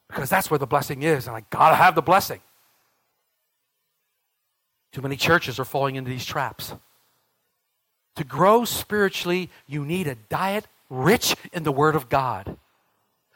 because 0.09 0.29
that's 0.29 0.49
where 0.49 0.57
the 0.57 0.67
blessing 0.67 1.03
is, 1.03 1.27
and 1.27 1.35
I 1.35 1.43
gotta 1.51 1.75
have 1.75 1.93
the 1.93 2.01
blessing. 2.01 2.39
Too 4.91 5.01
many 5.01 5.15
churches 5.15 5.59
are 5.59 5.65
falling 5.65 5.95
into 5.95 6.09
these 6.09 6.25
traps. 6.25 6.73
To 8.15 8.23
grow 8.23 8.65
spiritually, 8.65 9.49
you 9.67 9.85
need 9.85 10.07
a 10.07 10.15
diet 10.15 10.67
rich 10.89 11.35
in 11.51 11.63
the 11.63 11.71
Word 11.71 11.95
of 11.95 12.09
God. 12.09 12.57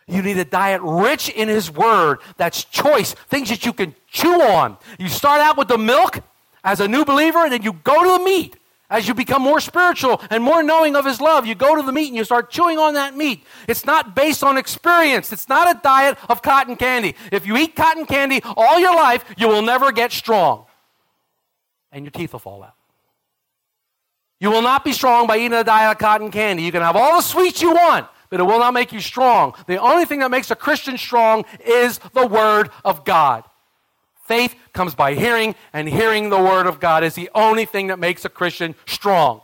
You 0.07 0.21
need 0.21 0.37
a 0.37 0.45
diet 0.45 0.81
rich 0.81 1.29
in 1.29 1.49
His 1.49 1.69
Word 1.69 2.19
that's 2.37 2.63
choice, 2.63 3.13
things 3.13 3.49
that 3.49 3.65
you 3.65 3.73
can 3.73 3.93
chew 4.07 4.41
on. 4.41 4.77
You 4.97 5.09
start 5.09 5.41
out 5.41 5.57
with 5.57 5.67
the 5.67 5.77
milk 5.77 6.21
as 6.63 6.79
a 6.79 6.87
new 6.87 7.03
believer, 7.03 7.39
and 7.39 7.51
then 7.51 7.61
you 7.61 7.73
go 7.73 8.03
to 8.03 8.17
the 8.17 8.23
meat. 8.23 8.57
As 8.89 9.05
you 9.05 9.13
become 9.13 9.41
more 9.41 9.59
spiritual 9.59 10.21
and 10.29 10.41
more 10.41 10.63
knowing 10.63 10.95
of 10.95 11.03
His 11.03 11.19
love, 11.19 11.45
you 11.45 11.55
go 11.55 11.75
to 11.75 11.81
the 11.81 11.91
meat 11.91 12.07
and 12.07 12.15
you 12.15 12.23
start 12.23 12.49
chewing 12.49 12.77
on 12.77 12.93
that 12.93 13.17
meat. 13.17 13.43
It's 13.67 13.85
not 13.85 14.15
based 14.15 14.45
on 14.45 14.57
experience. 14.57 15.33
It's 15.33 15.49
not 15.49 15.75
a 15.75 15.77
diet 15.81 16.17
of 16.29 16.41
cotton 16.41 16.77
candy. 16.77 17.13
If 17.29 17.45
you 17.45 17.57
eat 17.57 17.75
cotton 17.75 18.05
candy 18.05 18.39
all 18.55 18.79
your 18.79 18.95
life, 18.95 19.25
you 19.37 19.49
will 19.49 19.61
never 19.61 19.91
get 19.91 20.13
strong. 20.13 20.67
And 21.91 22.05
your 22.05 22.11
teeth 22.11 22.31
will 22.31 22.39
fall 22.39 22.63
out. 22.63 22.75
You 24.39 24.51
will 24.51 24.61
not 24.61 24.85
be 24.85 24.93
strong 24.93 25.27
by 25.27 25.37
eating 25.37 25.53
a 25.53 25.65
diet 25.65 25.91
of 25.91 25.97
cotton 25.97 26.31
candy. 26.31 26.63
You 26.63 26.71
can 26.71 26.81
have 26.81 26.95
all 26.95 27.17
the 27.17 27.21
sweets 27.21 27.61
you 27.61 27.71
want, 27.71 28.07
but 28.29 28.39
it 28.39 28.43
will 28.43 28.59
not 28.59 28.73
make 28.73 28.91
you 28.91 28.99
strong. 28.99 29.53
The 29.67 29.77
only 29.77 30.05
thing 30.05 30.19
that 30.19 30.31
makes 30.31 30.51
a 30.51 30.55
Christian 30.55 30.97
strong 30.97 31.45
is 31.65 31.99
the 32.13 32.27
Word 32.27 32.69
of 32.83 33.05
God. 33.05 33.43
Faith 34.25 34.55
comes 34.73 34.93
by 34.93 35.13
hearing, 35.13 35.55
and 35.71 35.87
hearing 35.87 36.29
the 36.29 36.37
Word 36.37 36.67
of 36.67 36.79
God 36.79 37.03
is 37.03 37.15
the 37.15 37.29
only 37.33 37.65
thing 37.65 37.87
that 37.87 37.99
makes 37.99 38.25
a 38.25 38.29
Christian 38.29 38.75
strong. 38.85 39.41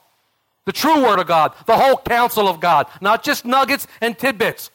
The 0.65 0.73
true 0.73 1.03
Word 1.03 1.19
of 1.19 1.27
God, 1.27 1.53
the 1.65 1.77
whole 1.77 1.97
counsel 1.97 2.47
of 2.47 2.59
God, 2.59 2.87
not 3.01 3.23
just 3.23 3.45
nuggets 3.45 3.87
and 4.01 4.17
tidbits. 4.17 4.71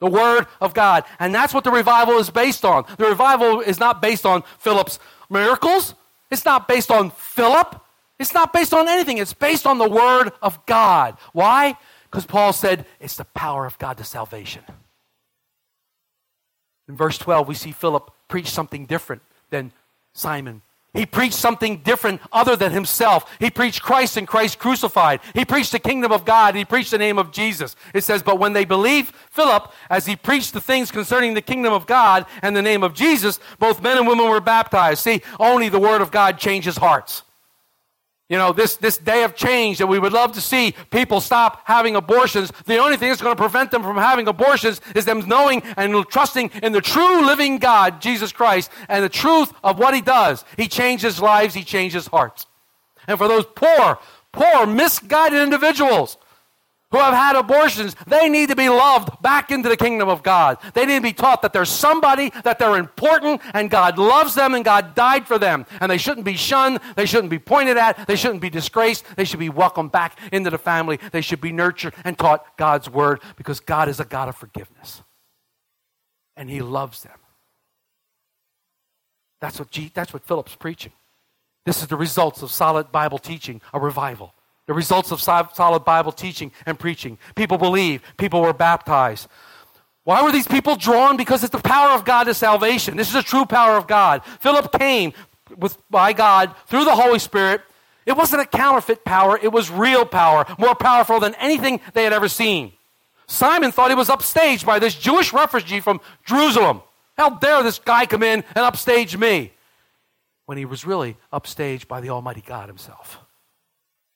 The 0.00 0.10
Word 0.10 0.46
of 0.60 0.74
God. 0.74 1.04
And 1.18 1.34
that's 1.34 1.54
what 1.54 1.64
the 1.64 1.70
revival 1.70 2.18
is 2.18 2.30
based 2.30 2.64
on. 2.64 2.84
The 2.98 3.04
revival 3.04 3.60
is 3.60 3.78
not 3.78 4.02
based 4.02 4.26
on 4.26 4.42
Philip's 4.58 4.98
miracles, 5.30 5.94
it's 6.30 6.44
not 6.46 6.66
based 6.66 6.90
on 6.90 7.10
Philip. 7.10 7.78
It's 8.18 8.34
not 8.34 8.52
based 8.52 8.72
on 8.72 8.88
anything. 8.88 9.18
It's 9.18 9.34
based 9.34 9.66
on 9.66 9.78
the 9.78 9.88
Word 9.88 10.32
of 10.40 10.64
God. 10.64 11.16
Why? 11.32 11.76
Because 12.12 12.26
Paul 12.26 12.52
said 12.52 12.84
it's 13.00 13.16
the 13.16 13.24
power 13.24 13.64
of 13.64 13.78
God 13.78 13.96
to 13.96 14.04
salvation. 14.04 14.62
In 16.86 16.94
verse 16.94 17.16
12, 17.16 17.48
we 17.48 17.54
see 17.54 17.72
Philip 17.72 18.10
preach 18.28 18.50
something 18.50 18.84
different 18.84 19.22
than 19.48 19.72
Simon. 20.12 20.60
He 20.92 21.06
preached 21.06 21.36
something 21.36 21.78
different 21.78 22.20
other 22.30 22.54
than 22.54 22.70
himself. 22.70 23.34
He 23.40 23.48
preached 23.48 23.80
Christ 23.80 24.18
and 24.18 24.28
Christ 24.28 24.58
crucified. 24.58 25.20
He 25.32 25.46
preached 25.46 25.72
the 25.72 25.78
kingdom 25.78 26.12
of 26.12 26.26
God. 26.26 26.54
He 26.54 26.66
preached 26.66 26.90
the 26.90 26.98
name 26.98 27.16
of 27.16 27.32
Jesus. 27.32 27.76
It 27.94 28.04
says, 28.04 28.22
But 28.22 28.38
when 28.38 28.52
they 28.52 28.66
believed 28.66 29.14
Philip, 29.30 29.72
as 29.88 30.04
he 30.04 30.14
preached 30.14 30.52
the 30.52 30.60
things 30.60 30.90
concerning 30.90 31.32
the 31.32 31.40
kingdom 31.40 31.72
of 31.72 31.86
God 31.86 32.26
and 32.42 32.54
the 32.54 32.60
name 32.60 32.82
of 32.82 32.92
Jesus, 32.92 33.40
both 33.58 33.80
men 33.80 33.96
and 33.96 34.06
women 34.06 34.28
were 34.28 34.40
baptized. 34.40 35.02
See, 35.02 35.22
only 35.40 35.70
the 35.70 35.80
word 35.80 36.02
of 36.02 36.10
God 36.10 36.36
changes 36.36 36.76
hearts. 36.76 37.22
You 38.32 38.38
know, 38.38 38.54
this, 38.54 38.76
this 38.76 38.96
day 38.96 39.24
of 39.24 39.36
change 39.36 39.76
that 39.76 39.88
we 39.88 39.98
would 39.98 40.14
love 40.14 40.32
to 40.32 40.40
see 40.40 40.74
people 40.88 41.20
stop 41.20 41.60
having 41.66 41.96
abortions. 41.96 42.50
The 42.64 42.78
only 42.78 42.96
thing 42.96 43.10
that's 43.10 43.20
going 43.20 43.36
to 43.36 43.38
prevent 43.38 43.70
them 43.70 43.82
from 43.82 43.98
having 43.98 44.26
abortions 44.26 44.80
is 44.94 45.04
them 45.04 45.28
knowing 45.28 45.62
and 45.76 45.92
trusting 46.08 46.50
in 46.62 46.72
the 46.72 46.80
true 46.80 47.26
living 47.26 47.58
God, 47.58 48.00
Jesus 48.00 48.32
Christ, 48.32 48.70
and 48.88 49.04
the 49.04 49.10
truth 49.10 49.52
of 49.62 49.78
what 49.78 49.92
He 49.92 50.00
does. 50.00 50.46
He 50.56 50.66
changes 50.66 51.20
lives, 51.20 51.52
He 51.52 51.62
changes 51.62 52.06
hearts. 52.06 52.46
And 53.06 53.18
for 53.18 53.28
those 53.28 53.44
poor, 53.54 53.98
poor, 54.32 54.64
misguided 54.64 55.42
individuals 55.42 56.16
who 56.92 56.98
have 56.98 57.14
had 57.14 57.34
abortions, 57.34 57.96
they 58.06 58.28
need 58.28 58.50
to 58.50 58.56
be 58.56 58.68
loved 58.68 59.20
back 59.20 59.50
into 59.50 59.68
the 59.68 59.76
kingdom 59.76 60.08
of 60.08 60.22
God. 60.22 60.58
They 60.74 60.86
need 60.86 60.96
to 60.96 61.02
be 61.02 61.12
taught 61.12 61.42
that 61.42 61.52
there's 61.52 61.70
somebody, 61.70 62.30
that 62.44 62.58
they're 62.58 62.76
important, 62.76 63.40
and 63.54 63.68
God 63.68 63.98
loves 63.98 64.34
them, 64.34 64.54
and 64.54 64.64
God 64.64 64.94
died 64.94 65.26
for 65.26 65.38
them. 65.38 65.66
And 65.80 65.90
they 65.90 65.98
shouldn't 65.98 66.24
be 66.24 66.36
shunned, 66.36 66.78
they 66.94 67.06
shouldn't 67.06 67.30
be 67.30 67.38
pointed 67.38 67.76
at, 67.76 68.06
they 68.06 68.16
shouldn't 68.16 68.40
be 68.40 68.50
disgraced, 68.50 69.04
they 69.16 69.24
should 69.24 69.40
be 69.40 69.48
welcomed 69.48 69.90
back 69.90 70.18
into 70.30 70.50
the 70.50 70.58
family, 70.58 71.00
they 71.10 71.22
should 71.22 71.40
be 71.40 71.50
nurtured 71.50 71.94
and 72.04 72.16
taught 72.16 72.56
God's 72.56 72.88
word 72.88 73.20
because 73.36 73.58
God 73.58 73.88
is 73.88 73.98
a 73.98 74.04
God 74.04 74.28
of 74.28 74.36
forgiveness. 74.36 75.02
And 76.36 76.48
He 76.48 76.60
loves 76.60 77.02
them. 77.02 77.18
That's 79.40 79.58
what, 79.58 79.70
G, 79.70 79.90
that's 79.92 80.12
what 80.12 80.24
Philip's 80.24 80.54
preaching. 80.54 80.92
This 81.64 81.82
is 81.82 81.88
the 81.88 81.96
results 81.96 82.42
of 82.42 82.50
solid 82.50 82.92
Bible 82.92 83.18
teaching, 83.18 83.60
a 83.72 83.80
revival. 83.80 84.34
The 84.66 84.74
results 84.74 85.10
of 85.10 85.20
solid 85.20 85.84
Bible 85.84 86.12
teaching 86.12 86.52
and 86.66 86.78
preaching. 86.78 87.18
People 87.34 87.58
believe, 87.58 88.02
people 88.16 88.40
were 88.40 88.52
baptized. 88.52 89.28
Why 90.04 90.22
were 90.22 90.32
these 90.32 90.46
people 90.46 90.76
drawn? 90.76 91.16
Because 91.16 91.42
it's 91.44 91.52
the 91.52 91.58
power 91.58 91.90
of 91.90 92.04
God 92.04 92.24
to 92.24 92.34
salvation. 92.34 92.96
This 92.96 93.08
is 93.08 93.14
the 93.14 93.22
true 93.22 93.44
power 93.44 93.76
of 93.76 93.86
God. 93.86 94.24
Philip 94.40 94.72
came 94.78 95.12
with, 95.56 95.76
by 95.90 96.12
God 96.12 96.54
through 96.66 96.84
the 96.84 96.94
Holy 96.94 97.18
Spirit. 97.18 97.62
It 98.04 98.16
wasn't 98.16 98.42
a 98.42 98.46
counterfeit 98.46 99.04
power, 99.04 99.38
it 99.40 99.52
was 99.52 99.70
real 99.70 100.04
power, 100.04 100.44
more 100.58 100.74
powerful 100.74 101.20
than 101.20 101.36
anything 101.36 101.80
they 101.94 102.02
had 102.02 102.12
ever 102.12 102.28
seen. 102.28 102.72
Simon 103.28 103.70
thought 103.70 103.90
he 103.90 103.94
was 103.94 104.08
upstaged 104.08 104.66
by 104.66 104.80
this 104.80 104.94
Jewish 104.94 105.32
refugee 105.32 105.80
from 105.80 106.00
Jerusalem. 106.26 106.82
How 107.16 107.30
dare 107.30 107.62
this 107.62 107.78
guy 107.78 108.06
come 108.06 108.22
in 108.22 108.42
and 108.56 108.64
upstage 108.64 109.16
me? 109.16 109.52
When 110.46 110.58
he 110.58 110.64
was 110.64 110.84
really 110.84 111.16
upstaged 111.32 111.86
by 111.86 112.00
the 112.00 112.10
Almighty 112.10 112.42
God 112.44 112.68
Himself. 112.68 113.21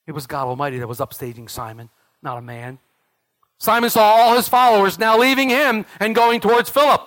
It 0.07 0.13
was 0.13 0.25
God 0.25 0.47
Almighty 0.47 0.79
that 0.79 0.87
was 0.87 0.99
upstaging 0.99 1.49
Simon, 1.49 1.89
not 2.23 2.37
a 2.37 2.41
man. 2.41 2.79
Simon 3.59 3.89
saw 3.89 4.03
all 4.03 4.35
his 4.35 4.47
followers 4.47 4.97
now 4.97 5.17
leaving 5.17 5.49
him 5.49 5.85
and 5.99 6.15
going 6.15 6.39
towards 6.39 6.69
Philip. 6.69 7.01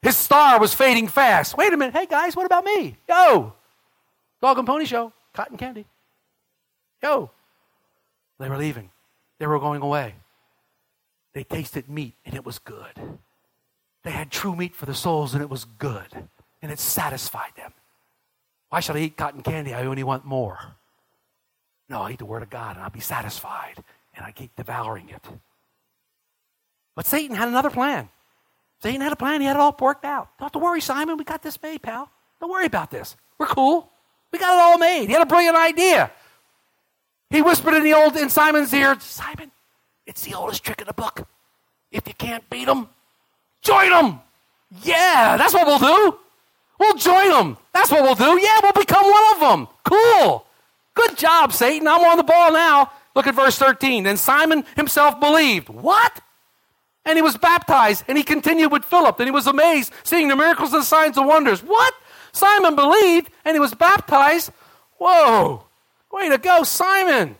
His 0.00 0.16
star 0.16 0.58
was 0.58 0.72
fading 0.72 1.08
fast. 1.08 1.56
Wait 1.56 1.72
a 1.72 1.76
minute. 1.76 1.94
Hey, 1.94 2.06
guys, 2.06 2.34
what 2.34 2.46
about 2.46 2.64
me? 2.64 2.96
Yo. 3.08 3.52
Dog 4.40 4.58
and 4.58 4.66
pony 4.66 4.84
show. 4.84 5.12
Cotton 5.34 5.56
candy. 5.56 5.84
Yo. 7.02 7.30
They 8.38 8.48
were 8.48 8.58
leaving. 8.58 8.90
They 9.38 9.46
were 9.46 9.58
going 9.58 9.82
away. 9.82 10.14
They 11.34 11.44
tasted 11.44 11.88
meat 11.88 12.14
and 12.24 12.34
it 12.34 12.46
was 12.46 12.58
good. 12.58 13.18
They 14.04 14.10
had 14.10 14.30
true 14.30 14.56
meat 14.56 14.74
for 14.74 14.86
the 14.86 14.94
souls 14.94 15.34
and 15.34 15.42
it 15.42 15.50
was 15.50 15.64
good. 15.64 16.28
And 16.62 16.72
it 16.72 16.78
satisfied 16.78 17.52
them. 17.56 17.72
Why 18.70 18.80
should 18.80 18.96
I 18.96 19.00
eat 19.00 19.16
cotton 19.16 19.42
candy? 19.42 19.74
I 19.74 19.84
only 19.84 20.04
want 20.04 20.24
more. 20.24 20.76
No, 21.88 22.02
I'll 22.02 22.10
eat 22.10 22.18
the 22.18 22.24
Word 22.24 22.42
of 22.42 22.50
God 22.50 22.76
and 22.76 22.84
I'll 22.84 22.90
be 22.90 23.00
satisfied 23.00 23.82
and 24.14 24.24
I 24.24 24.32
keep 24.32 24.54
devouring 24.56 25.08
it. 25.08 25.22
But 26.94 27.06
Satan 27.06 27.36
had 27.36 27.48
another 27.48 27.70
plan. 27.70 28.08
Satan 28.82 29.00
had 29.00 29.12
a 29.12 29.16
plan. 29.16 29.40
He 29.40 29.46
had 29.46 29.56
it 29.56 29.60
all 29.60 29.76
worked 29.78 30.04
out. 30.04 30.28
Don't 30.38 30.46
have 30.46 30.52
to 30.52 30.58
worry, 30.58 30.80
Simon. 30.80 31.16
We 31.16 31.24
got 31.24 31.42
this 31.42 31.60
made, 31.62 31.82
pal. 31.82 32.10
Don't 32.40 32.50
worry 32.50 32.66
about 32.66 32.90
this. 32.90 33.16
We're 33.38 33.46
cool. 33.46 33.90
We 34.32 34.38
got 34.38 34.54
it 34.54 34.60
all 34.60 34.78
made. 34.78 35.06
He 35.06 35.12
had 35.12 35.22
a 35.22 35.26
brilliant 35.26 35.56
idea. 35.56 36.10
He 37.30 37.42
whispered 37.42 37.74
in 37.74 37.84
the 37.84 37.92
old 37.92 38.16
in 38.16 38.30
Simon's 38.30 38.72
ear, 38.72 38.96
Simon, 39.00 39.50
it's 40.06 40.22
the 40.22 40.34
oldest 40.34 40.62
trick 40.62 40.80
in 40.80 40.86
the 40.86 40.92
book. 40.92 41.26
If 41.90 42.06
you 42.06 42.14
can't 42.14 42.48
beat 42.50 42.66
them, 42.66 42.88
join 43.62 43.90
them. 43.90 44.20
Yeah, 44.82 45.36
that's 45.36 45.54
what 45.54 45.66
we'll 45.66 45.78
do. 45.78 46.18
We'll 46.78 46.96
join 46.96 47.30
them. 47.30 47.56
That's 47.72 47.90
what 47.90 48.02
we'll 48.02 48.14
do. 48.14 48.40
Yeah, 48.40 48.60
we'll 48.62 48.72
become 48.72 49.04
one 49.04 49.24
of 49.34 49.40
them. 49.40 49.68
Cool. 49.84 50.45
Good 50.96 51.16
job, 51.16 51.52
Satan. 51.52 51.86
I'm 51.86 52.02
on 52.02 52.16
the 52.16 52.24
ball 52.24 52.52
now. 52.52 52.90
Look 53.14 53.26
at 53.26 53.34
verse 53.34 53.56
13. 53.56 54.02
Then 54.02 54.16
Simon 54.16 54.64
himself 54.74 55.20
believed. 55.20 55.68
What? 55.68 56.20
And 57.04 57.16
he 57.16 57.22
was 57.22 57.36
baptized, 57.36 58.02
and 58.08 58.18
he 58.18 58.24
continued 58.24 58.72
with 58.72 58.84
Philip, 58.84 59.20
and 59.20 59.28
he 59.28 59.30
was 59.30 59.46
amazed, 59.46 59.92
seeing 60.02 60.26
the 60.26 60.34
miracles 60.34 60.72
and 60.72 60.82
signs 60.82 61.16
and 61.16 61.28
wonders. 61.28 61.62
What? 61.62 61.94
Simon 62.32 62.74
believed, 62.74 63.30
and 63.44 63.54
he 63.54 63.60
was 63.60 63.74
baptized. 63.74 64.50
Whoa. 64.98 65.64
Way 66.10 66.30
to 66.30 66.38
go, 66.38 66.64
Simon. 66.64 67.36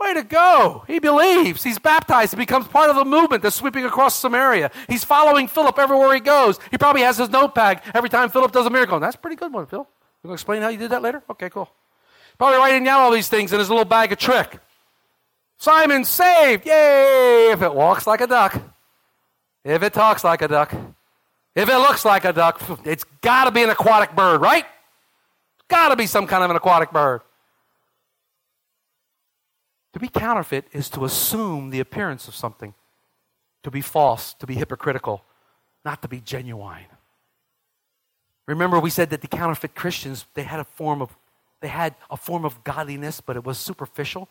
Way 0.00 0.14
to 0.14 0.22
go. 0.22 0.84
He 0.86 0.98
believes. 0.98 1.62
He's 1.62 1.78
baptized. 1.78 2.32
He 2.32 2.38
becomes 2.38 2.66
part 2.68 2.88
of 2.88 2.96
the 2.96 3.04
movement 3.04 3.42
that's 3.42 3.56
sweeping 3.56 3.84
across 3.84 4.18
Samaria. 4.18 4.70
He's 4.88 5.04
following 5.04 5.46
Philip 5.46 5.78
everywhere 5.78 6.14
he 6.14 6.20
goes. 6.20 6.58
He 6.70 6.78
probably 6.78 7.02
has 7.02 7.18
his 7.18 7.28
notepad 7.28 7.82
every 7.94 8.08
time 8.08 8.30
Philip 8.30 8.50
does 8.52 8.66
a 8.66 8.70
miracle. 8.70 8.96
And 8.96 9.04
that's 9.04 9.16
a 9.16 9.18
pretty 9.18 9.36
good 9.36 9.52
one, 9.52 9.66
Phil. 9.66 9.80
You 9.80 10.28
going 10.28 10.30
to 10.30 10.34
explain 10.34 10.62
how 10.62 10.68
you 10.68 10.78
did 10.78 10.90
that 10.90 11.02
later? 11.02 11.22
Okay, 11.30 11.50
cool. 11.50 11.68
Probably 12.42 12.58
writing 12.58 12.82
down 12.82 13.02
all 13.02 13.12
these 13.12 13.28
things 13.28 13.52
in 13.52 13.60
his 13.60 13.70
little 13.70 13.84
bag 13.84 14.10
of 14.10 14.18
trick. 14.18 14.58
Simon 15.58 16.04
saved. 16.04 16.66
Yay! 16.66 17.52
If 17.52 17.62
it 17.62 17.72
walks 17.72 18.04
like 18.04 18.20
a 18.20 18.26
duck. 18.26 18.60
If 19.64 19.84
it 19.84 19.92
talks 19.92 20.24
like 20.24 20.42
a 20.42 20.48
duck. 20.48 20.74
If 21.54 21.68
it 21.68 21.76
looks 21.76 22.04
like 22.04 22.24
a 22.24 22.32
duck, 22.32 22.60
it's 22.84 23.04
got 23.20 23.44
to 23.44 23.52
be 23.52 23.62
an 23.62 23.70
aquatic 23.70 24.16
bird, 24.16 24.40
right? 24.40 24.64
Got 25.68 25.90
to 25.90 25.96
be 25.96 26.06
some 26.06 26.26
kind 26.26 26.42
of 26.42 26.50
an 26.50 26.56
aquatic 26.56 26.90
bird. 26.90 27.20
To 29.92 30.00
be 30.00 30.08
counterfeit 30.08 30.64
is 30.72 30.88
to 30.88 31.04
assume 31.04 31.70
the 31.70 31.78
appearance 31.78 32.26
of 32.26 32.34
something, 32.34 32.74
to 33.62 33.70
be 33.70 33.82
false, 33.82 34.34
to 34.34 34.48
be 34.48 34.56
hypocritical, 34.56 35.22
not 35.84 36.02
to 36.02 36.08
be 36.08 36.18
genuine. 36.18 36.86
Remember, 38.48 38.80
we 38.80 38.90
said 38.90 39.10
that 39.10 39.20
the 39.20 39.28
counterfeit 39.28 39.76
Christians 39.76 40.26
they 40.34 40.42
had 40.42 40.58
a 40.58 40.64
form 40.64 41.00
of 41.00 41.16
they 41.62 41.68
had 41.68 41.94
a 42.10 42.16
form 42.16 42.44
of 42.44 42.62
godliness, 42.64 43.22
but 43.22 43.36
it 43.36 43.44
was 43.44 43.56
superficial. 43.56 44.28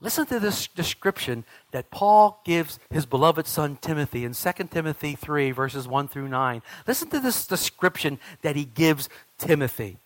Listen 0.00 0.24
to 0.26 0.40
this 0.40 0.66
description 0.66 1.44
that 1.72 1.90
Paul 1.90 2.40
gives 2.44 2.78
his 2.90 3.04
beloved 3.04 3.46
son 3.46 3.76
Timothy 3.80 4.24
in 4.24 4.32
2 4.32 4.52
Timothy 4.70 5.14
3, 5.14 5.50
verses 5.50 5.86
1 5.86 6.08
through 6.08 6.28
9. 6.28 6.62
Listen 6.86 7.10
to 7.10 7.20
this 7.20 7.46
description 7.46 8.18
that 8.40 8.56
he 8.56 8.64
gives 8.64 9.10
Timothy 9.36 9.98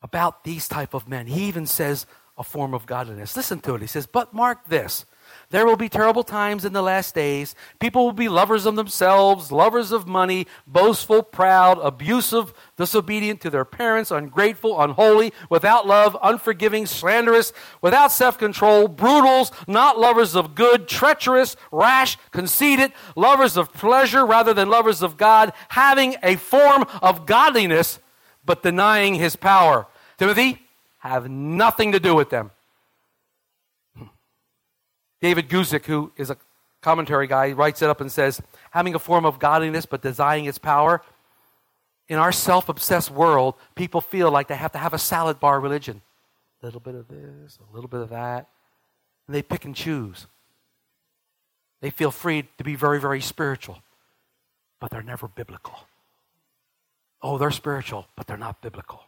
about 0.00 0.44
these 0.44 0.66
type 0.66 0.94
of 0.94 1.06
men. 1.06 1.26
He 1.26 1.44
even 1.44 1.66
says 1.66 2.06
a 2.38 2.42
form 2.42 2.72
of 2.72 2.86
godliness. 2.86 3.36
Listen 3.36 3.60
to 3.60 3.74
it. 3.74 3.82
He 3.82 3.86
says, 3.86 4.06
But 4.06 4.32
mark 4.32 4.66
this. 4.66 5.04
There 5.50 5.64
will 5.64 5.76
be 5.76 5.88
terrible 5.88 6.24
times 6.24 6.64
in 6.64 6.72
the 6.72 6.82
last 6.82 7.14
days. 7.14 7.54
People 7.78 8.04
will 8.04 8.12
be 8.12 8.28
lovers 8.28 8.66
of 8.66 8.74
themselves, 8.74 9.52
lovers 9.52 9.92
of 9.92 10.06
money, 10.06 10.48
boastful, 10.66 11.22
proud, 11.22 11.78
abusive, 11.78 12.52
disobedient 12.76 13.40
to 13.42 13.50
their 13.50 13.64
parents, 13.64 14.10
ungrateful, 14.10 14.80
unholy, 14.80 15.32
without 15.48 15.86
love, 15.86 16.16
unforgiving, 16.20 16.84
slanderous, 16.84 17.52
without 17.80 18.10
self 18.10 18.36
control, 18.38 18.88
brutals, 18.88 19.52
not 19.68 19.98
lovers 19.98 20.34
of 20.34 20.56
good, 20.56 20.88
treacherous, 20.88 21.54
rash, 21.70 22.16
conceited, 22.32 22.92
lovers 23.14 23.56
of 23.56 23.72
pleasure 23.72 24.26
rather 24.26 24.52
than 24.52 24.68
lovers 24.68 25.00
of 25.00 25.16
God, 25.16 25.52
having 25.68 26.16
a 26.24 26.34
form 26.36 26.84
of 27.00 27.24
godliness 27.24 28.00
but 28.44 28.64
denying 28.64 29.14
his 29.14 29.36
power. 29.36 29.86
Timothy, 30.18 30.66
have 30.98 31.30
nothing 31.30 31.92
to 31.92 32.00
do 32.00 32.14
with 32.14 32.30
them. 32.30 32.50
David 35.20 35.48
Guzik, 35.48 35.86
who 35.86 36.12
is 36.16 36.30
a 36.30 36.36
commentary 36.82 37.26
guy, 37.26 37.52
writes 37.52 37.82
it 37.82 37.90
up 37.90 38.00
and 38.00 38.12
says, 38.12 38.40
having 38.70 38.94
a 38.94 38.98
form 38.98 39.24
of 39.24 39.38
godliness 39.38 39.86
but 39.86 40.02
denying 40.02 40.44
its 40.44 40.58
power. 40.58 41.02
In 42.08 42.18
our 42.18 42.32
self 42.32 42.68
obsessed 42.68 43.10
world, 43.10 43.54
people 43.74 44.00
feel 44.00 44.30
like 44.30 44.48
they 44.48 44.54
have 44.54 44.72
to 44.72 44.78
have 44.78 44.94
a 44.94 44.98
salad 44.98 45.40
bar 45.40 45.58
religion. 45.58 46.02
A 46.62 46.66
little 46.66 46.80
bit 46.80 46.94
of 46.94 47.08
this, 47.08 47.58
a 47.58 47.74
little 47.74 47.88
bit 47.88 48.00
of 48.00 48.10
that. 48.10 48.46
And 49.26 49.34
they 49.34 49.42
pick 49.42 49.64
and 49.64 49.74
choose. 49.74 50.26
They 51.80 51.90
feel 51.90 52.10
free 52.10 52.48
to 52.58 52.64
be 52.64 52.74
very, 52.74 53.00
very 53.00 53.20
spiritual, 53.20 53.82
but 54.80 54.90
they're 54.90 55.02
never 55.02 55.28
biblical. 55.28 55.74
Oh, 57.22 57.38
they're 57.38 57.50
spiritual, 57.50 58.06
but 58.16 58.26
they're 58.26 58.36
not 58.36 58.62
biblical. 58.62 59.02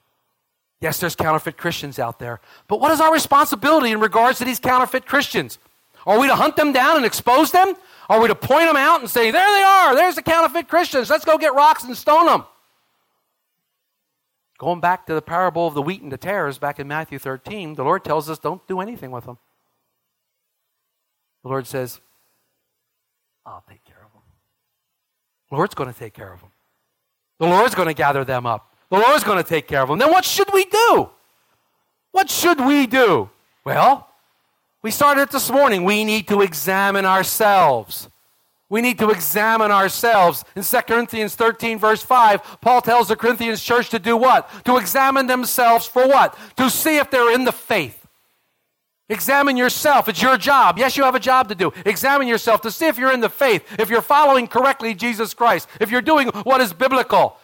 Yes, 0.80 0.98
there's 0.98 1.16
counterfeit 1.16 1.56
Christians 1.56 1.98
out 1.98 2.18
there, 2.18 2.40
but 2.68 2.80
what 2.80 2.92
is 2.92 3.00
our 3.00 3.12
responsibility 3.12 3.90
in 3.90 4.00
regards 4.00 4.38
to 4.38 4.44
these 4.44 4.60
counterfeit 4.60 5.06
Christians? 5.06 5.58
Are 6.08 6.18
we 6.18 6.26
to 6.26 6.34
hunt 6.34 6.56
them 6.56 6.72
down 6.72 6.96
and 6.96 7.04
expose 7.04 7.52
them? 7.52 7.74
Are 8.08 8.18
we 8.18 8.28
to 8.28 8.34
point 8.34 8.66
them 8.66 8.76
out 8.76 9.00
and 9.00 9.10
say, 9.10 9.30
there 9.30 9.56
they 9.56 9.62
are, 9.62 9.94
there's 9.94 10.14
the 10.14 10.22
counterfeit 10.22 10.66
Christians, 10.66 11.10
let's 11.10 11.26
go 11.26 11.36
get 11.36 11.54
rocks 11.54 11.84
and 11.84 11.94
stone 11.94 12.24
them? 12.24 12.46
Going 14.56 14.80
back 14.80 15.04
to 15.06 15.14
the 15.14 15.20
parable 15.20 15.66
of 15.66 15.74
the 15.74 15.82
wheat 15.82 16.00
and 16.00 16.10
the 16.10 16.16
tares 16.16 16.56
back 16.56 16.80
in 16.80 16.88
Matthew 16.88 17.18
13, 17.18 17.74
the 17.74 17.84
Lord 17.84 18.04
tells 18.04 18.30
us 18.30 18.38
don't 18.38 18.66
do 18.66 18.80
anything 18.80 19.10
with 19.10 19.26
them. 19.26 19.36
The 21.42 21.50
Lord 21.50 21.66
says, 21.66 22.00
I'll 23.44 23.62
take 23.68 23.84
care 23.84 24.02
of 24.02 24.10
them. 24.10 24.22
The 25.50 25.56
Lord's 25.56 25.74
going 25.74 25.92
to 25.92 25.98
take 25.98 26.14
care 26.14 26.32
of 26.32 26.40
them. 26.40 26.50
The 27.38 27.46
Lord's 27.46 27.74
going 27.74 27.88
to 27.88 27.94
gather 27.94 28.24
them 28.24 28.46
up. 28.46 28.74
The 28.90 28.96
Lord's 28.96 29.24
going 29.24 29.42
to 29.42 29.48
take 29.48 29.68
care 29.68 29.82
of 29.82 29.90
them. 29.90 29.98
Then 29.98 30.10
what 30.10 30.24
should 30.24 30.50
we 30.54 30.64
do? 30.64 31.10
What 32.12 32.30
should 32.30 32.60
we 32.60 32.86
do? 32.86 33.28
Well, 33.62 34.08
we 34.82 34.90
started 34.90 35.22
it 35.22 35.30
this 35.30 35.50
morning. 35.50 35.84
We 35.84 36.04
need 36.04 36.28
to 36.28 36.40
examine 36.40 37.04
ourselves. 37.04 38.08
We 38.70 38.82
need 38.82 38.98
to 38.98 39.10
examine 39.10 39.70
ourselves. 39.70 40.44
In 40.54 40.62
2 40.62 40.76
Corinthians 40.82 41.34
13, 41.34 41.78
verse 41.78 42.02
5, 42.02 42.60
Paul 42.60 42.82
tells 42.82 43.08
the 43.08 43.16
Corinthians 43.16 43.62
church 43.62 43.88
to 43.90 43.98
do 43.98 44.16
what? 44.16 44.48
To 44.66 44.76
examine 44.76 45.26
themselves 45.26 45.86
for 45.86 46.06
what? 46.06 46.38
To 46.56 46.68
see 46.68 46.98
if 46.98 47.10
they're 47.10 47.32
in 47.32 47.44
the 47.44 47.52
faith. 47.52 48.06
Examine 49.08 49.56
yourself. 49.56 50.06
It's 50.08 50.20
your 50.20 50.36
job. 50.36 50.78
Yes, 50.78 50.98
you 50.98 51.04
have 51.04 51.14
a 51.14 51.20
job 51.20 51.48
to 51.48 51.54
do. 51.54 51.72
Examine 51.86 52.28
yourself 52.28 52.60
to 52.60 52.70
see 52.70 52.86
if 52.86 52.98
you're 52.98 53.12
in 53.12 53.20
the 53.20 53.30
faith, 53.30 53.64
if 53.78 53.88
you're 53.88 54.02
following 54.02 54.46
correctly 54.46 54.94
Jesus 54.94 55.32
Christ, 55.32 55.66
if 55.80 55.90
you're 55.90 56.02
doing 56.02 56.28
what 56.44 56.60
is 56.60 56.74
biblical. 56.74 57.38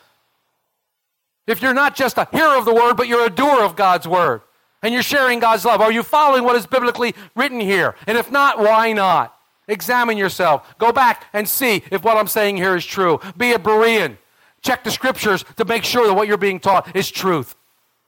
If 1.47 1.63
you're 1.63 1.75
not 1.75 1.97
just 1.97 2.19
a 2.19 2.29
hearer 2.33 2.57
of 2.57 2.67
the 2.67 2.75
word, 2.75 2.97
but 2.97 3.09
you're 3.09 3.27
a 3.27 3.31
doer 3.31 3.63
of 3.63 3.77
God's 3.77 4.07
word, 4.07 4.43
and 4.85 4.93
you're 4.93 5.03
sharing 5.03 5.39
God's 5.39 5.65
love. 5.65 5.81
Are 5.81 5.91
you 5.91 6.03
following 6.03 6.45
what 6.45 6.57
is 6.57 6.67
biblically 6.67 7.15
written 7.35 7.59
here? 7.59 7.97
And 8.07 8.19
if 8.19 8.31
not, 8.31 8.59
why 8.59 8.93
not? 8.93 9.35
Examine 9.67 10.19
yourself. 10.19 10.77
Go 10.79 10.93
back 10.93 11.25
and 11.33 11.49
see 11.49 11.83
if 11.91 12.05
what 12.05 12.19
I'm 12.19 12.29
saying 12.29 12.59
here 12.59 12.77
is 12.77 12.85
true. 12.85 13.19
Be 13.37 13.53
a 13.53 13.59
Berean. 13.59 14.19
Check 14.61 14.85
the 14.85 14.91
scriptures 14.91 15.43
to 15.57 15.65
make 15.65 15.85
sure 15.85 16.07
that 16.07 16.13
what 16.13 16.29
you're 16.29 16.37
being 16.37 16.61
taught 16.61 16.95
is 16.95 17.11
truth. 17.11 17.57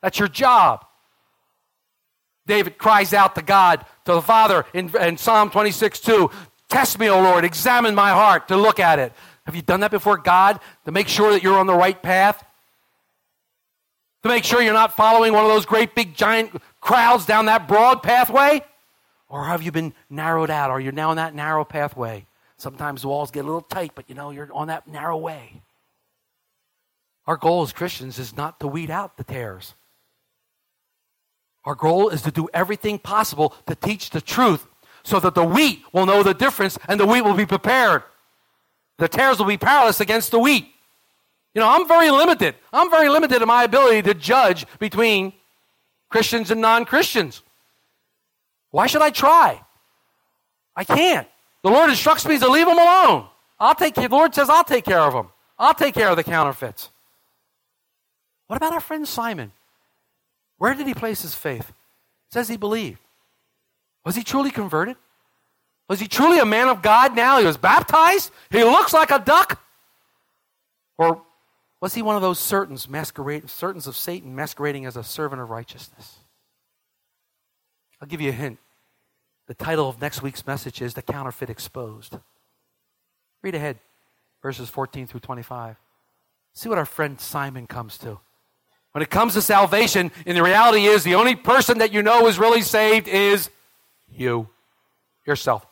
That's 0.03 0.19
your 0.19 0.29
job. 0.29 0.85
David 2.47 2.77
cries 2.77 3.15
out 3.15 3.35
to 3.37 3.43
God, 3.43 3.81
to 4.05 4.13
the 4.13 4.23
Father 4.23 4.67
in, 4.75 4.95
in 4.97 5.17
Psalm 5.17 5.49
26 5.49 6.01
2. 6.01 6.31
Test 6.69 6.99
me, 6.99 7.09
O 7.09 7.23
Lord. 7.23 7.45
Examine 7.45 7.95
my 7.95 8.11
heart 8.11 8.49
to 8.49 8.57
look 8.57 8.79
at 8.79 8.99
it. 8.99 9.15
Have 9.47 9.57
you 9.57 9.63
done 9.63 9.81
that 9.81 9.91
before 9.91 10.19
God 10.19 10.61
to 10.85 10.93
make 10.93 11.09
sure 11.09 11.33
that 11.33 11.43
you're 11.43 11.59
on 11.59 11.67
the 11.67 11.75
right 11.75 12.01
path? 12.01 12.45
To 14.27 14.33
make 14.33 14.43
sure 14.43 14.61
you're 14.61 14.73
not 14.73 14.97
following 14.97 15.33
one 15.33 15.45
of 15.45 15.51
those 15.53 15.67
great 15.67 15.95
big 15.95 16.17
giant 16.17 16.51
crowds 16.81 17.27
down 17.27 17.47
that 17.47 17.69
broad 17.69 18.03
pathway? 18.03 18.61
Or 19.29 19.45
have 19.45 19.63
you 19.63 19.71
been 19.71 19.95
narrowed 20.11 20.51
out? 20.51 20.69
Are 20.69 20.81
you 20.81 20.91
now 20.91 21.11
on 21.11 21.17
that 21.17 21.33
narrow 21.33 21.65
pathway? 21.65 22.27
Sometimes 22.57 23.03
the 23.03 23.09
walls 23.09 23.31
get 23.31 23.45
a 23.45 23.47
little 23.47 23.61
tight, 23.61 23.93
but 23.95 24.07
you 24.09 24.17
know, 24.17 24.33
you're 24.33 24.53
on 24.53 24.67
that 24.67 24.89
narrow 24.89 25.17
way. 25.17 25.63
Our 27.29 27.37
goal 27.37 27.63
as 27.63 27.73
Christians 27.73 28.19
is 28.19 28.37
not 28.37 28.59
to 28.59 28.67
weed 28.67 28.91
out 28.91 29.17
the 29.17 29.23
tares. 29.23 29.75
Our 31.65 31.77
goal 31.77 32.09
is 32.09 32.23
to 32.23 32.33
do 32.33 32.49
everything 32.53 32.99
possible 32.99 33.55
to 33.69 33.77
teach 33.77 34.11
the 34.11 34.21
truth 34.21 34.67
so 35.05 35.21
that 35.21 35.37
the 35.37 35.45
wheat 35.45 35.85
will 35.93 36.05
know 36.05 36.25
the 36.25 36.35
difference 36.35 36.81
and 36.89 36.99
the 36.99 37.07
wheat 37.07 37.23
will 37.23 37.35
be 37.35 37.47
prepared. 37.47 38.03
The 38.99 39.07
tares 39.07 39.39
will 39.39 39.47
be 39.47 39.57
powerless 39.57 40.01
against 40.01 40.33
the 40.33 40.41
wheat. 40.41 40.67
You 41.57 41.63
know, 41.63 41.71
I'm 41.71 41.89
very 41.89 42.11
limited. 42.11 42.55
I'm 42.71 42.91
very 42.91 43.09
limited 43.09 43.41
in 43.41 43.49
my 43.49 43.65
ability 43.65 44.03
to 44.03 44.13
judge 44.13 44.67
between 44.79 45.33
Christians 46.11 46.51
and 46.51 46.61
non 46.61 46.85
Christians. 46.85 47.41
Why 48.73 48.87
should 48.87 49.01
I 49.01 49.09
try? 49.09 49.63
I 50.77 50.85
can't. 50.85 51.27
The 51.63 51.71
Lord 51.71 51.89
instructs 51.89 52.27
me 52.27 52.39
to 52.39 52.47
leave 52.47 52.67
them 52.67 52.77
alone. 52.77 53.29
I'll 53.59 53.75
take 53.75 53.95
the 53.95 54.07
Lord 54.07 54.35
says 54.35 54.51
I'll 54.51 54.65
take 54.65 54.85
care 54.85 55.01
of 55.01 55.15
them. 55.15 55.31
I'll 55.59 55.73
take 55.73 55.95
care 55.95 56.11
of 56.11 56.17
the 56.17 56.25
counterfeits. 56.25 56.91
What 58.49 58.57
about 58.57 58.75
our 58.75 58.81
friend 58.81 59.09
Simon? 59.09 59.51
Where 60.59 60.75
did 60.75 60.87
he 60.87 60.93
place 60.93 61.23
his 61.23 61.35
faith? 61.35 61.71
It 61.71 62.35
says 62.35 62.49
he 62.49 62.59
believed. 62.59 63.01
Was 64.05 64.15
he 64.15 64.23
truly 64.23 64.51
converted? 64.51 64.97
Was 65.89 66.01
he 66.01 66.07
truly 66.07 66.39
a 66.39 66.45
man 66.45 66.69
of 66.69 66.83
God 66.83 67.17
now? 67.17 67.39
He 67.39 67.47
was 67.47 67.57
baptized? 67.57 68.31
He 68.51 68.63
looks 68.63 68.93
like 68.93 69.11
a 69.11 69.19
duck? 69.19 69.59
Or 70.99 71.23
was 71.81 71.95
he 71.95 72.03
one 72.03 72.17
of 72.17 72.23
those 72.23 72.39
certains, 72.39 72.89
masquerade, 72.89 73.51
certains 73.51 73.87
of 73.87 73.97
Satan 73.97 74.35
masquerading 74.35 74.87
as 74.87 74.97
a 74.97 75.05
servant 75.05 75.43
of 75.43 75.51
righteousness? 75.51 76.19
I'll 78.01 78.09
give 78.09 78.21
you 78.21 78.31
a 78.31 78.33
hint. 78.33 78.59
The 79.47 79.55
title 79.55 79.89
of 79.89 80.01
next 80.01 80.23
week's 80.23 80.47
message 80.47 80.83
is 80.83 80.95
The 80.95 81.03
Counterfeit 81.03 81.51
Exposed. 81.51 82.19
Read 83.43 83.55
ahead, 83.55 83.79
verses 84.43 84.69
14 84.69 85.07
through 85.07 85.21
25. 85.21 85.77
See 86.55 86.69
what 86.69 86.79
our 86.79 86.87
friend 86.87 87.21
Simon 87.21 87.67
comes 87.67 87.99
to. 87.99 88.19
When 88.93 89.03
it 89.03 89.11
comes 89.11 89.35
to 89.35 89.43
salvation, 89.43 90.11
and 90.25 90.37
the 90.37 90.43
reality 90.43 90.87
is 90.87 91.05
the 91.05 91.17
only 91.17 91.37
person 91.37 91.79
that 91.79 91.93
you 91.93 92.03
know 92.03 92.27
is 92.27 92.39
really 92.39 92.63
saved 92.63 93.09
is 93.09 93.51
you, 94.09 94.49
yourself. 95.27 95.67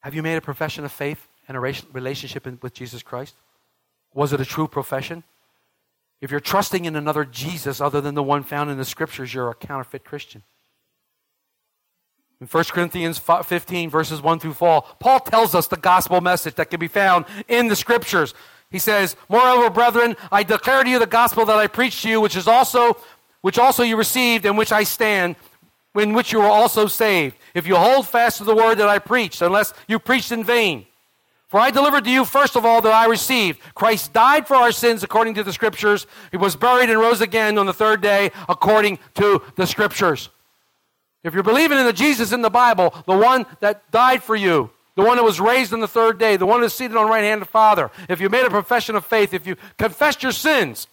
Have 0.00 0.14
you 0.14 0.22
made 0.22 0.36
a 0.36 0.40
profession 0.40 0.84
of 0.84 0.92
faith 0.92 1.28
and 1.46 1.56
a 1.56 1.60
relationship 1.60 2.62
with 2.62 2.72
Jesus 2.72 3.02
Christ? 3.02 3.34
Was 4.14 4.32
it 4.32 4.40
a 4.40 4.44
true 4.44 4.68
profession? 4.68 5.24
If 6.20 6.30
you're 6.30 6.40
trusting 6.40 6.84
in 6.84 6.96
another 6.96 7.24
Jesus 7.24 7.80
other 7.80 8.00
than 8.00 8.14
the 8.14 8.22
one 8.22 8.42
found 8.42 8.70
in 8.70 8.78
the 8.78 8.84
scriptures, 8.84 9.32
you're 9.32 9.50
a 9.50 9.54
counterfeit 9.54 10.04
Christian. 10.04 10.42
In 12.40 12.46
1 12.46 12.64
Corinthians 12.64 13.18
15, 13.18 13.90
verses 13.90 14.22
1 14.22 14.38
through 14.38 14.54
4, 14.54 14.84
Paul 15.00 15.20
tells 15.20 15.54
us 15.54 15.66
the 15.66 15.76
gospel 15.76 16.20
message 16.20 16.54
that 16.54 16.70
can 16.70 16.78
be 16.78 16.88
found 16.88 17.24
in 17.48 17.68
the 17.68 17.76
scriptures. 17.76 18.32
He 18.70 18.78
says, 18.78 19.16
Moreover, 19.28 19.70
brethren, 19.70 20.16
I 20.30 20.42
declare 20.42 20.84
to 20.84 20.90
you 20.90 20.98
the 20.98 21.06
gospel 21.06 21.44
that 21.46 21.56
I 21.56 21.66
preached 21.66 22.02
to 22.02 22.08
you, 22.08 22.20
which 22.20 22.36
is 22.36 22.46
also 22.46 22.96
which 23.40 23.58
also 23.58 23.84
you 23.84 23.96
received, 23.96 24.44
and 24.46 24.58
which 24.58 24.72
I 24.72 24.82
stand, 24.82 25.36
in 25.94 26.12
which 26.12 26.32
you 26.32 26.40
were 26.40 26.46
also 26.46 26.86
saved, 26.86 27.36
if 27.54 27.66
you 27.66 27.76
hold 27.76 28.06
fast 28.06 28.38
to 28.38 28.44
the 28.44 28.54
word 28.54 28.76
that 28.76 28.88
I 28.88 28.98
preached, 28.98 29.42
unless 29.42 29.72
you 29.86 29.98
preached 29.98 30.32
in 30.32 30.42
vain. 30.42 30.86
For 31.48 31.58
I 31.58 31.70
delivered 31.70 32.04
to 32.04 32.10
you 32.10 32.24
first 32.24 32.56
of 32.56 32.64
all 32.66 32.82
that 32.82 32.92
I 32.92 33.06
received. 33.06 33.60
Christ 33.74 34.12
died 34.12 34.46
for 34.46 34.54
our 34.54 34.70
sins 34.70 35.02
according 35.02 35.34
to 35.34 35.42
the 35.42 35.52
scriptures. 35.52 36.06
He 36.30 36.36
was 36.36 36.56
buried 36.56 36.90
and 36.90 37.00
rose 37.00 37.22
again 37.22 37.58
on 37.58 37.66
the 37.66 37.72
third 37.72 38.02
day 38.02 38.30
according 38.48 38.98
to 39.14 39.42
the 39.56 39.66
scriptures. 39.66 40.28
If 41.24 41.34
you're 41.34 41.42
believing 41.42 41.78
in 41.78 41.86
the 41.86 41.92
Jesus 41.92 42.32
in 42.32 42.42
the 42.42 42.50
Bible, 42.50 42.94
the 43.06 43.16
one 43.16 43.46
that 43.60 43.90
died 43.90 44.22
for 44.22 44.36
you, 44.36 44.70
the 44.94 45.02
one 45.02 45.16
that 45.16 45.24
was 45.24 45.40
raised 45.40 45.72
on 45.72 45.80
the 45.80 45.88
third 45.88 46.18
day, 46.18 46.36
the 46.36 46.46
one 46.46 46.60
that's 46.60 46.74
seated 46.74 46.96
on 46.96 47.06
the 47.06 47.10
right 47.10 47.24
hand 47.24 47.40
of 47.40 47.48
the 47.48 47.52
Father, 47.52 47.90
if 48.08 48.20
you 48.20 48.28
made 48.28 48.44
a 48.44 48.50
profession 48.50 48.94
of 48.94 49.06
faith, 49.06 49.32
if 49.32 49.46
you 49.46 49.56
confessed 49.78 50.22
your 50.22 50.32
sins, 50.32 50.86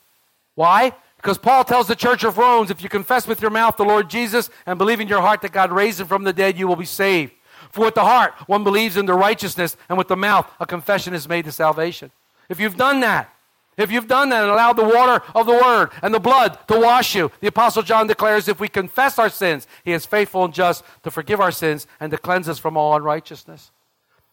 why? 0.55 0.93
Because 1.17 1.37
Paul 1.37 1.63
tells 1.63 1.87
the 1.87 1.95
church 1.95 2.23
of 2.23 2.37
Rome, 2.37 2.67
if 2.69 2.81
you 2.81 2.87
confess 2.87 3.27
with 3.27 3.41
your 3.41 3.51
mouth 3.51 3.77
the 3.77 3.83
Lord 3.83 4.09
Jesus 4.09 4.49
and 4.65 4.77
believe 4.77 4.99
in 4.99 5.07
your 5.07 5.21
heart 5.21 5.41
that 5.41 5.51
God 5.51 5.71
raised 5.71 5.99
him 5.99 6.07
from 6.07 6.23
the 6.23 6.33
dead, 6.33 6.57
you 6.57 6.67
will 6.67 6.75
be 6.75 6.85
saved. 6.85 7.33
For 7.75 7.83
with 7.83 7.95
the 7.95 8.05
heart 8.05 8.33
one 8.47 8.63
believes 8.63 8.95
in 8.95 9.05
the 9.05 9.13
righteousness, 9.13 9.75
and 9.89 9.97
with 9.97 10.07
the 10.07 10.15
mouth 10.15 10.49
a 10.61 10.65
confession 10.65 11.13
is 11.13 11.27
made 11.27 11.43
to 11.43 11.51
salvation. 11.51 12.09
If 12.47 12.57
you've 12.57 12.77
done 12.77 13.01
that, 13.01 13.29
if 13.75 13.91
you've 13.91 14.07
done 14.07 14.29
that 14.29 14.43
and 14.43 14.49
allowed 14.49 14.77
the 14.77 14.85
water 14.85 15.21
of 15.35 15.45
the 15.45 15.51
word 15.51 15.89
and 16.01 16.13
the 16.13 16.21
blood 16.21 16.57
to 16.69 16.79
wash 16.79 17.15
you, 17.15 17.33
the 17.41 17.47
Apostle 17.47 17.83
John 17.83 18.07
declares 18.07 18.47
if 18.47 18.61
we 18.61 18.69
confess 18.69 19.19
our 19.19 19.29
sins, 19.29 19.67
he 19.83 19.91
is 19.91 20.05
faithful 20.05 20.45
and 20.45 20.53
just 20.53 20.85
to 21.03 21.11
forgive 21.11 21.41
our 21.41 21.51
sins 21.51 21.85
and 21.99 22.11
to 22.11 22.17
cleanse 22.17 22.47
us 22.47 22.59
from 22.59 22.77
all 22.77 22.95
unrighteousness. 22.95 23.71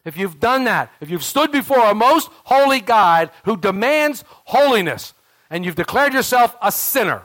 If 0.05 0.17
you've 0.17 0.39
done 0.39 0.63
that, 0.65 0.93
if 1.01 1.11
you've 1.11 1.25
stood 1.25 1.51
before 1.51 1.91
a 1.91 1.97
most 1.97 2.31
holy 2.45 2.79
God 2.79 3.29
who 3.45 3.57
demands 3.57 4.23
holiness, 4.45 5.15
and 5.51 5.65
you've 5.65 5.75
declared 5.75 6.15
yourself 6.15 6.57
a 6.63 6.71
sinner, 6.71 7.23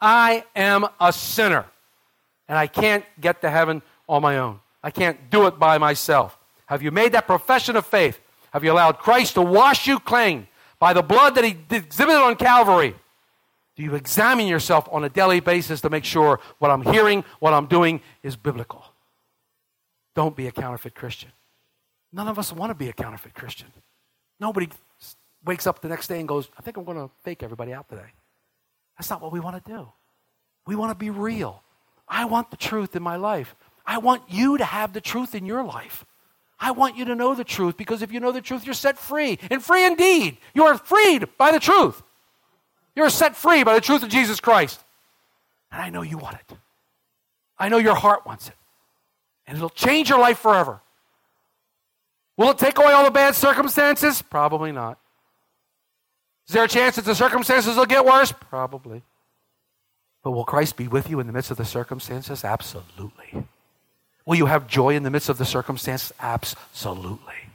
I 0.00 0.42
am 0.56 0.84
a 1.00 1.12
sinner, 1.12 1.64
and 2.48 2.58
I 2.58 2.66
can't 2.66 3.04
get 3.20 3.40
to 3.42 3.50
heaven 3.50 3.82
on 4.08 4.22
my 4.22 4.38
own. 4.38 4.58
I 4.82 4.90
can't 4.90 5.30
do 5.30 5.46
it 5.46 5.58
by 5.58 5.78
myself. 5.78 6.38
Have 6.66 6.82
you 6.82 6.90
made 6.90 7.12
that 7.12 7.26
profession 7.26 7.76
of 7.76 7.86
faith? 7.86 8.20
Have 8.52 8.64
you 8.64 8.72
allowed 8.72 8.98
Christ 8.98 9.34
to 9.34 9.42
wash 9.42 9.86
you 9.86 9.98
clean? 9.98 10.46
by 10.78 10.92
the 10.92 11.02
blood 11.02 11.34
that 11.34 11.44
he 11.44 11.56
exhibited 11.70 12.20
on 12.20 12.36
Calvary, 12.36 12.94
do 13.76 13.82
you 13.82 13.94
examine 13.94 14.46
yourself 14.46 14.88
on 14.90 15.04
a 15.04 15.08
daily 15.08 15.40
basis 15.40 15.80
to 15.82 15.90
make 15.90 16.04
sure 16.04 16.40
what 16.58 16.70
I'm 16.70 16.82
hearing, 16.82 17.24
what 17.40 17.52
I'm 17.52 17.66
doing 17.66 18.00
is 18.22 18.36
biblical? 18.36 18.84
Don't 20.14 20.34
be 20.34 20.46
a 20.46 20.52
counterfeit 20.52 20.94
Christian. 20.94 21.30
None 22.12 22.28
of 22.28 22.38
us 22.38 22.52
want 22.52 22.70
to 22.70 22.74
be 22.74 22.88
a 22.88 22.92
counterfeit 22.92 23.34
Christian. 23.34 23.68
Nobody 24.40 24.68
wakes 25.44 25.66
up 25.66 25.80
the 25.80 25.88
next 25.88 26.08
day 26.08 26.18
and 26.18 26.28
goes, 26.28 26.48
I 26.58 26.62
think 26.62 26.76
I'm 26.76 26.84
going 26.84 26.96
to 26.96 27.10
fake 27.22 27.42
everybody 27.42 27.72
out 27.72 27.88
today. 27.88 28.12
That's 28.96 29.10
not 29.10 29.20
what 29.20 29.32
we 29.32 29.40
want 29.40 29.64
to 29.64 29.70
do. 29.70 29.88
We 30.66 30.74
want 30.74 30.90
to 30.90 30.96
be 30.96 31.10
real. 31.10 31.62
I 32.08 32.24
want 32.24 32.50
the 32.50 32.56
truth 32.56 32.96
in 32.96 33.02
my 33.02 33.16
life. 33.16 33.54
I 33.88 33.96
want 33.96 34.22
you 34.28 34.58
to 34.58 34.64
have 34.66 34.92
the 34.92 35.00
truth 35.00 35.34
in 35.34 35.46
your 35.46 35.64
life. 35.64 36.04
I 36.60 36.72
want 36.72 36.98
you 36.98 37.06
to 37.06 37.14
know 37.14 37.34
the 37.34 37.42
truth 37.42 37.78
because 37.78 38.02
if 38.02 38.12
you 38.12 38.20
know 38.20 38.32
the 38.32 38.42
truth, 38.42 38.66
you're 38.66 38.74
set 38.74 38.98
free. 38.98 39.38
And 39.50 39.64
free 39.64 39.86
indeed. 39.86 40.36
You 40.52 40.66
are 40.66 40.76
freed 40.76 41.26
by 41.38 41.52
the 41.52 41.58
truth. 41.58 42.02
You're 42.94 43.08
set 43.08 43.34
free 43.34 43.64
by 43.64 43.72
the 43.72 43.80
truth 43.80 44.02
of 44.02 44.10
Jesus 44.10 44.40
Christ. 44.40 44.78
And 45.72 45.80
I 45.80 45.88
know 45.88 46.02
you 46.02 46.18
want 46.18 46.36
it. 46.36 46.56
I 47.58 47.70
know 47.70 47.78
your 47.78 47.94
heart 47.94 48.26
wants 48.26 48.48
it. 48.48 48.54
And 49.46 49.56
it'll 49.56 49.70
change 49.70 50.10
your 50.10 50.18
life 50.18 50.38
forever. 50.38 50.80
Will 52.36 52.50
it 52.50 52.58
take 52.58 52.76
away 52.76 52.92
all 52.92 53.04
the 53.04 53.10
bad 53.10 53.36
circumstances? 53.36 54.20
Probably 54.20 54.70
not. 54.70 54.98
Is 56.46 56.52
there 56.52 56.64
a 56.64 56.68
chance 56.68 56.96
that 56.96 57.06
the 57.06 57.14
circumstances 57.14 57.74
will 57.74 57.86
get 57.86 58.04
worse? 58.04 58.32
Probably. 58.32 59.02
But 60.22 60.32
will 60.32 60.44
Christ 60.44 60.76
be 60.76 60.88
with 60.88 61.08
you 61.08 61.20
in 61.20 61.26
the 61.26 61.32
midst 61.32 61.50
of 61.50 61.56
the 61.56 61.64
circumstances? 61.64 62.44
Absolutely. 62.44 63.46
Will 64.28 64.36
you 64.36 64.44
have 64.44 64.68
joy 64.68 64.94
in 64.94 65.04
the 65.04 65.10
midst 65.10 65.30
of 65.30 65.38
the 65.38 65.46
circumstances? 65.46 66.12
Absolutely. 66.20 67.48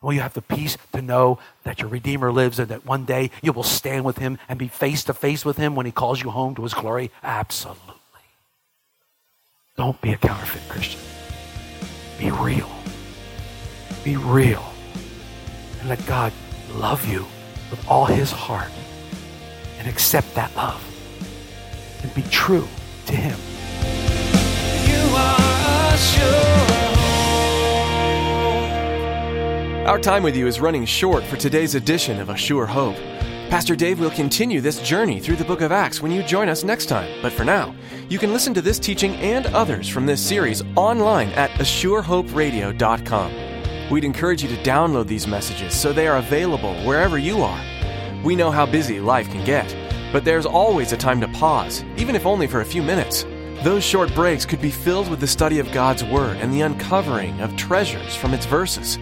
Will 0.00 0.12
you 0.12 0.20
have 0.20 0.34
the 0.34 0.40
peace 0.40 0.78
to 0.92 1.02
know 1.02 1.40
that 1.64 1.80
your 1.80 1.88
Redeemer 1.88 2.30
lives 2.30 2.60
and 2.60 2.68
that 2.68 2.86
one 2.86 3.04
day 3.04 3.32
you 3.42 3.52
will 3.52 3.64
stand 3.64 4.04
with 4.04 4.18
him 4.18 4.38
and 4.48 4.60
be 4.60 4.68
face 4.68 5.02
to 5.02 5.12
face 5.12 5.44
with 5.44 5.56
him 5.56 5.74
when 5.74 5.86
he 5.86 5.90
calls 5.90 6.22
you 6.22 6.30
home 6.30 6.54
to 6.54 6.62
his 6.62 6.72
glory? 6.72 7.10
Absolutely. 7.24 7.96
Don't 9.76 10.00
be 10.00 10.12
a 10.12 10.16
counterfeit 10.16 10.68
Christian. 10.68 11.00
Be 12.16 12.30
real. 12.30 12.70
Be 14.04 14.14
real. 14.14 14.64
And 15.80 15.88
let 15.88 16.06
God 16.06 16.32
love 16.74 17.08
you 17.08 17.26
with 17.72 17.84
all 17.88 18.04
his 18.04 18.30
heart 18.30 18.70
and 19.80 19.88
accept 19.88 20.32
that 20.36 20.54
love 20.54 20.80
and 22.04 22.14
be 22.14 22.22
true 22.30 22.68
to 23.06 23.16
him. 23.16 23.53
Our 29.86 29.98
time 29.98 30.22
with 30.22 30.34
you 30.34 30.46
is 30.46 30.60
running 30.60 30.86
short 30.86 31.24
for 31.24 31.36
today's 31.36 31.74
edition 31.74 32.18
of 32.18 32.30
A 32.30 32.36
Sure 32.36 32.66
Hope. 32.66 32.96
Pastor 33.50 33.76
Dave 33.76 34.00
will 34.00 34.10
continue 34.10 34.60
this 34.60 34.80
journey 34.80 35.20
through 35.20 35.36
the 35.36 35.44
book 35.44 35.60
of 35.60 35.70
Acts 35.70 36.00
when 36.00 36.10
you 36.10 36.22
join 36.22 36.48
us 36.48 36.64
next 36.64 36.86
time. 36.86 37.08
But 37.20 37.32
for 37.32 37.44
now, 37.44 37.74
you 38.08 38.18
can 38.18 38.32
listen 38.32 38.54
to 38.54 38.62
this 38.62 38.78
teaching 38.78 39.14
and 39.16 39.46
others 39.48 39.88
from 39.88 40.06
this 40.06 40.20
series 40.20 40.62
online 40.74 41.28
at 41.32 41.50
ASureHopeRadio.com. 41.50 43.90
We'd 43.90 44.04
encourage 44.04 44.42
you 44.42 44.48
to 44.48 44.62
download 44.64 45.06
these 45.06 45.26
messages 45.26 45.78
so 45.78 45.92
they 45.92 46.08
are 46.08 46.16
available 46.16 46.74
wherever 46.86 47.18
you 47.18 47.42
are. 47.42 47.62
We 48.24 48.34
know 48.34 48.50
how 48.50 48.64
busy 48.64 49.00
life 49.00 49.30
can 49.30 49.44
get, 49.44 49.76
but 50.12 50.24
there's 50.24 50.46
always 50.46 50.92
a 50.92 50.96
time 50.96 51.20
to 51.20 51.28
pause, 51.28 51.84
even 51.98 52.16
if 52.16 52.24
only 52.24 52.46
for 52.46 52.62
a 52.62 52.66
few 52.66 52.82
minutes. 52.82 53.26
Those 53.64 53.82
short 53.82 54.14
breaks 54.14 54.44
could 54.44 54.60
be 54.60 54.70
filled 54.70 55.08
with 55.08 55.20
the 55.20 55.26
study 55.26 55.58
of 55.58 55.72
God's 55.72 56.04
Word 56.04 56.36
and 56.36 56.52
the 56.52 56.60
uncovering 56.60 57.40
of 57.40 57.56
treasures 57.56 58.14
from 58.14 58.34
its 58.34 58.44
verses. 58.44 58.98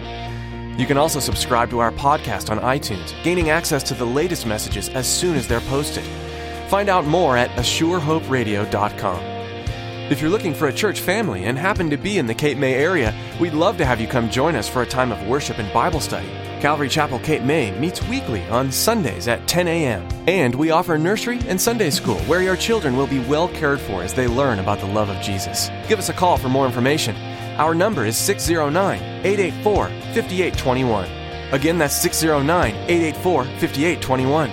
You 0.78 0.86
can 0.86 0.96
also 0.96 1.18
subscribe 1.18 1.68
to 1.70 1.80
our 1.80 1.90
podcast 1.90 2.48
on 2.48 2.60
iTunes, 2.60 3.12
gaining 3.24 3.50
access 3.50 3.82
to 3.82 3.94
the 3.94 4.06
latest 4.06 4.46
messages 4.46 4.88
as 4.90 5.08
soon 5.08 5.34
as 5.34 5.48
they're 5.48 5.58
posted. 5.62 6.04
Find 6.68 6.88
out 6.88 7.06
more 7.06 7.36
at 7.36 7.50
ASureHopeRadio.com. 7.56 9.24
If 10.12 10.20
you're 10.20 10.30
looking 10.30 10.54
for 10.54 10.68
a 10.68 10.72
church 10.72 11.00
family 11.00 11.42
and 11.42 11.58
happen 11.58 11.90
to 11.90 11.96
be 11.96 12.18
in 12.18 12.28
the 12.28 12.34
Cape 12.34 12.56
May 12.56 12.74
area, 12.74 13.12
we'd 13.40 13.54
love 13.54 13.76
to 13.78 13.84
have 13.84 14.00
you 14.00 14.06
come 14.06 14.30
join 14.30 14.54
us 14.54 14.68
for 14.68 14.82
a 14.82 14.86
time 14.86 15.10
of 15.10 15.26
worship 15.26 15.58
and 15.58 15.72
Bible 15.72 15.98
study. 15.98 16.30
Calvary 16.62 16.88
Chapel 16.88 17.18
Cape 17.18 17.42
May 17.42 17.76
meets 17.76 18.06
weekly 18.06 18.46
on 18.46 18.70
Sundays 18.70 19.26
at 19.26 19.48
10 19.48 19.66
a.m. 19.66 20.08
And 20.28 20.54
we 20.54 20.70
offer 20.70 20.96
nursery 20.96 21.40
and 21.48 21.60
Sunday 21.60 21.90
school 21.90 22.20
where 22.20 22.40
your 22.40 22.54
children 22.54 22.96
will 22.96 23.08
be 23.08 23.18
well 23.18 23.48
cared 23.48 23.80
for 23.80 24.00
as 24.00 24.14
they 24.14 24.28
learn 24.28 24.60
about 24.60 24.78
the 24.78 24.86
love 24.86 25.08
of 25.08 25.20
Jesus. 25.20 25.70
Give 25.88 25.98
us 25.98 26.08
a 26.08 26.12
call 26.12 26.36
for 26.36 26.48
more 26.48 26.64
information. 26.64 27.16
Our 27.56 27.74
number 27.74 28.06
is 28.06 28.16
609 28.16 29.02
884 29.02 29.88
5821. 29.88 31.10
Again, 31.50 31.78
that's 31.78 31.96
609 31.96 32.76
884 32.76 33.44
5821. 33.44 34.50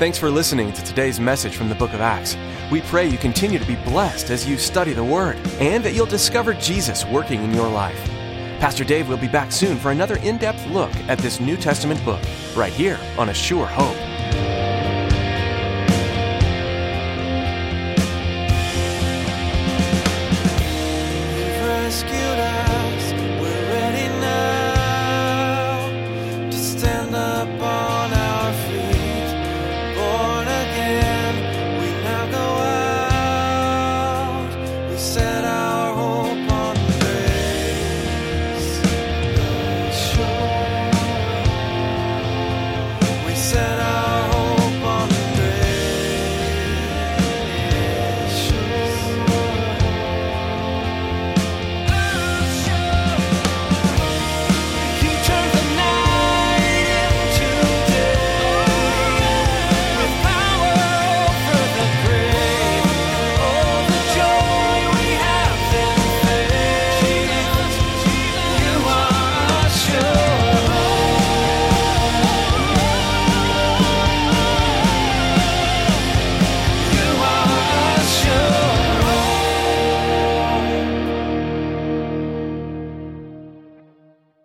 Thanks 0.00 0.18
for 0.18 0.30
listening 0.30 0.72
to 0.72 0.82
today's 0.82 1.20
message 1.20 1.54
from 1.54 1.68
the 1.68 1.76
book 1.76 1.92
of 1.92 2.00
Acts. 2.00 2.36
We 2.72 2.80
pray 2.80 3.06
you 3.06 3.18
continue 3.18 3.60
to 3.60 3.66
be 3.68 3.76
blessed 3.76 4.30
as 4.30 4.48
you 4.48 4.58
study 4.58 4.94
the 4.94 5.04
Word 5.04 5.36
and 5.60 5.84
that 5.84 5.92
you'll 5.94 6.06
discover 6.06 6.54
Jesus 6.54 7.04
working 7.04 7.44
in 7.44 7.54
your 7.54 7.70
life. 7.70 8.11
Pastor 8.62 8.84
Dave 8.84 9.08
will 9.08 9.16
be 9.16 9.26
back 9.26 9.50
soon 9.50 9.76
for 9.76 9.90
another 9.90 10.18
in 10.18 10.38
depth 10.38 10.64
look 10.68 10.94
at 11.08 11.18
this 11.18 11.40
New 11.40 11.56
Testament 11.56 12.02
book, 12.04 12.20
right 12.54 12.72
here 12.72 12.96
on 13.18 13.30
A 13.30 13.34
Sure 13.34 13.66
Hope. 13.66 14.01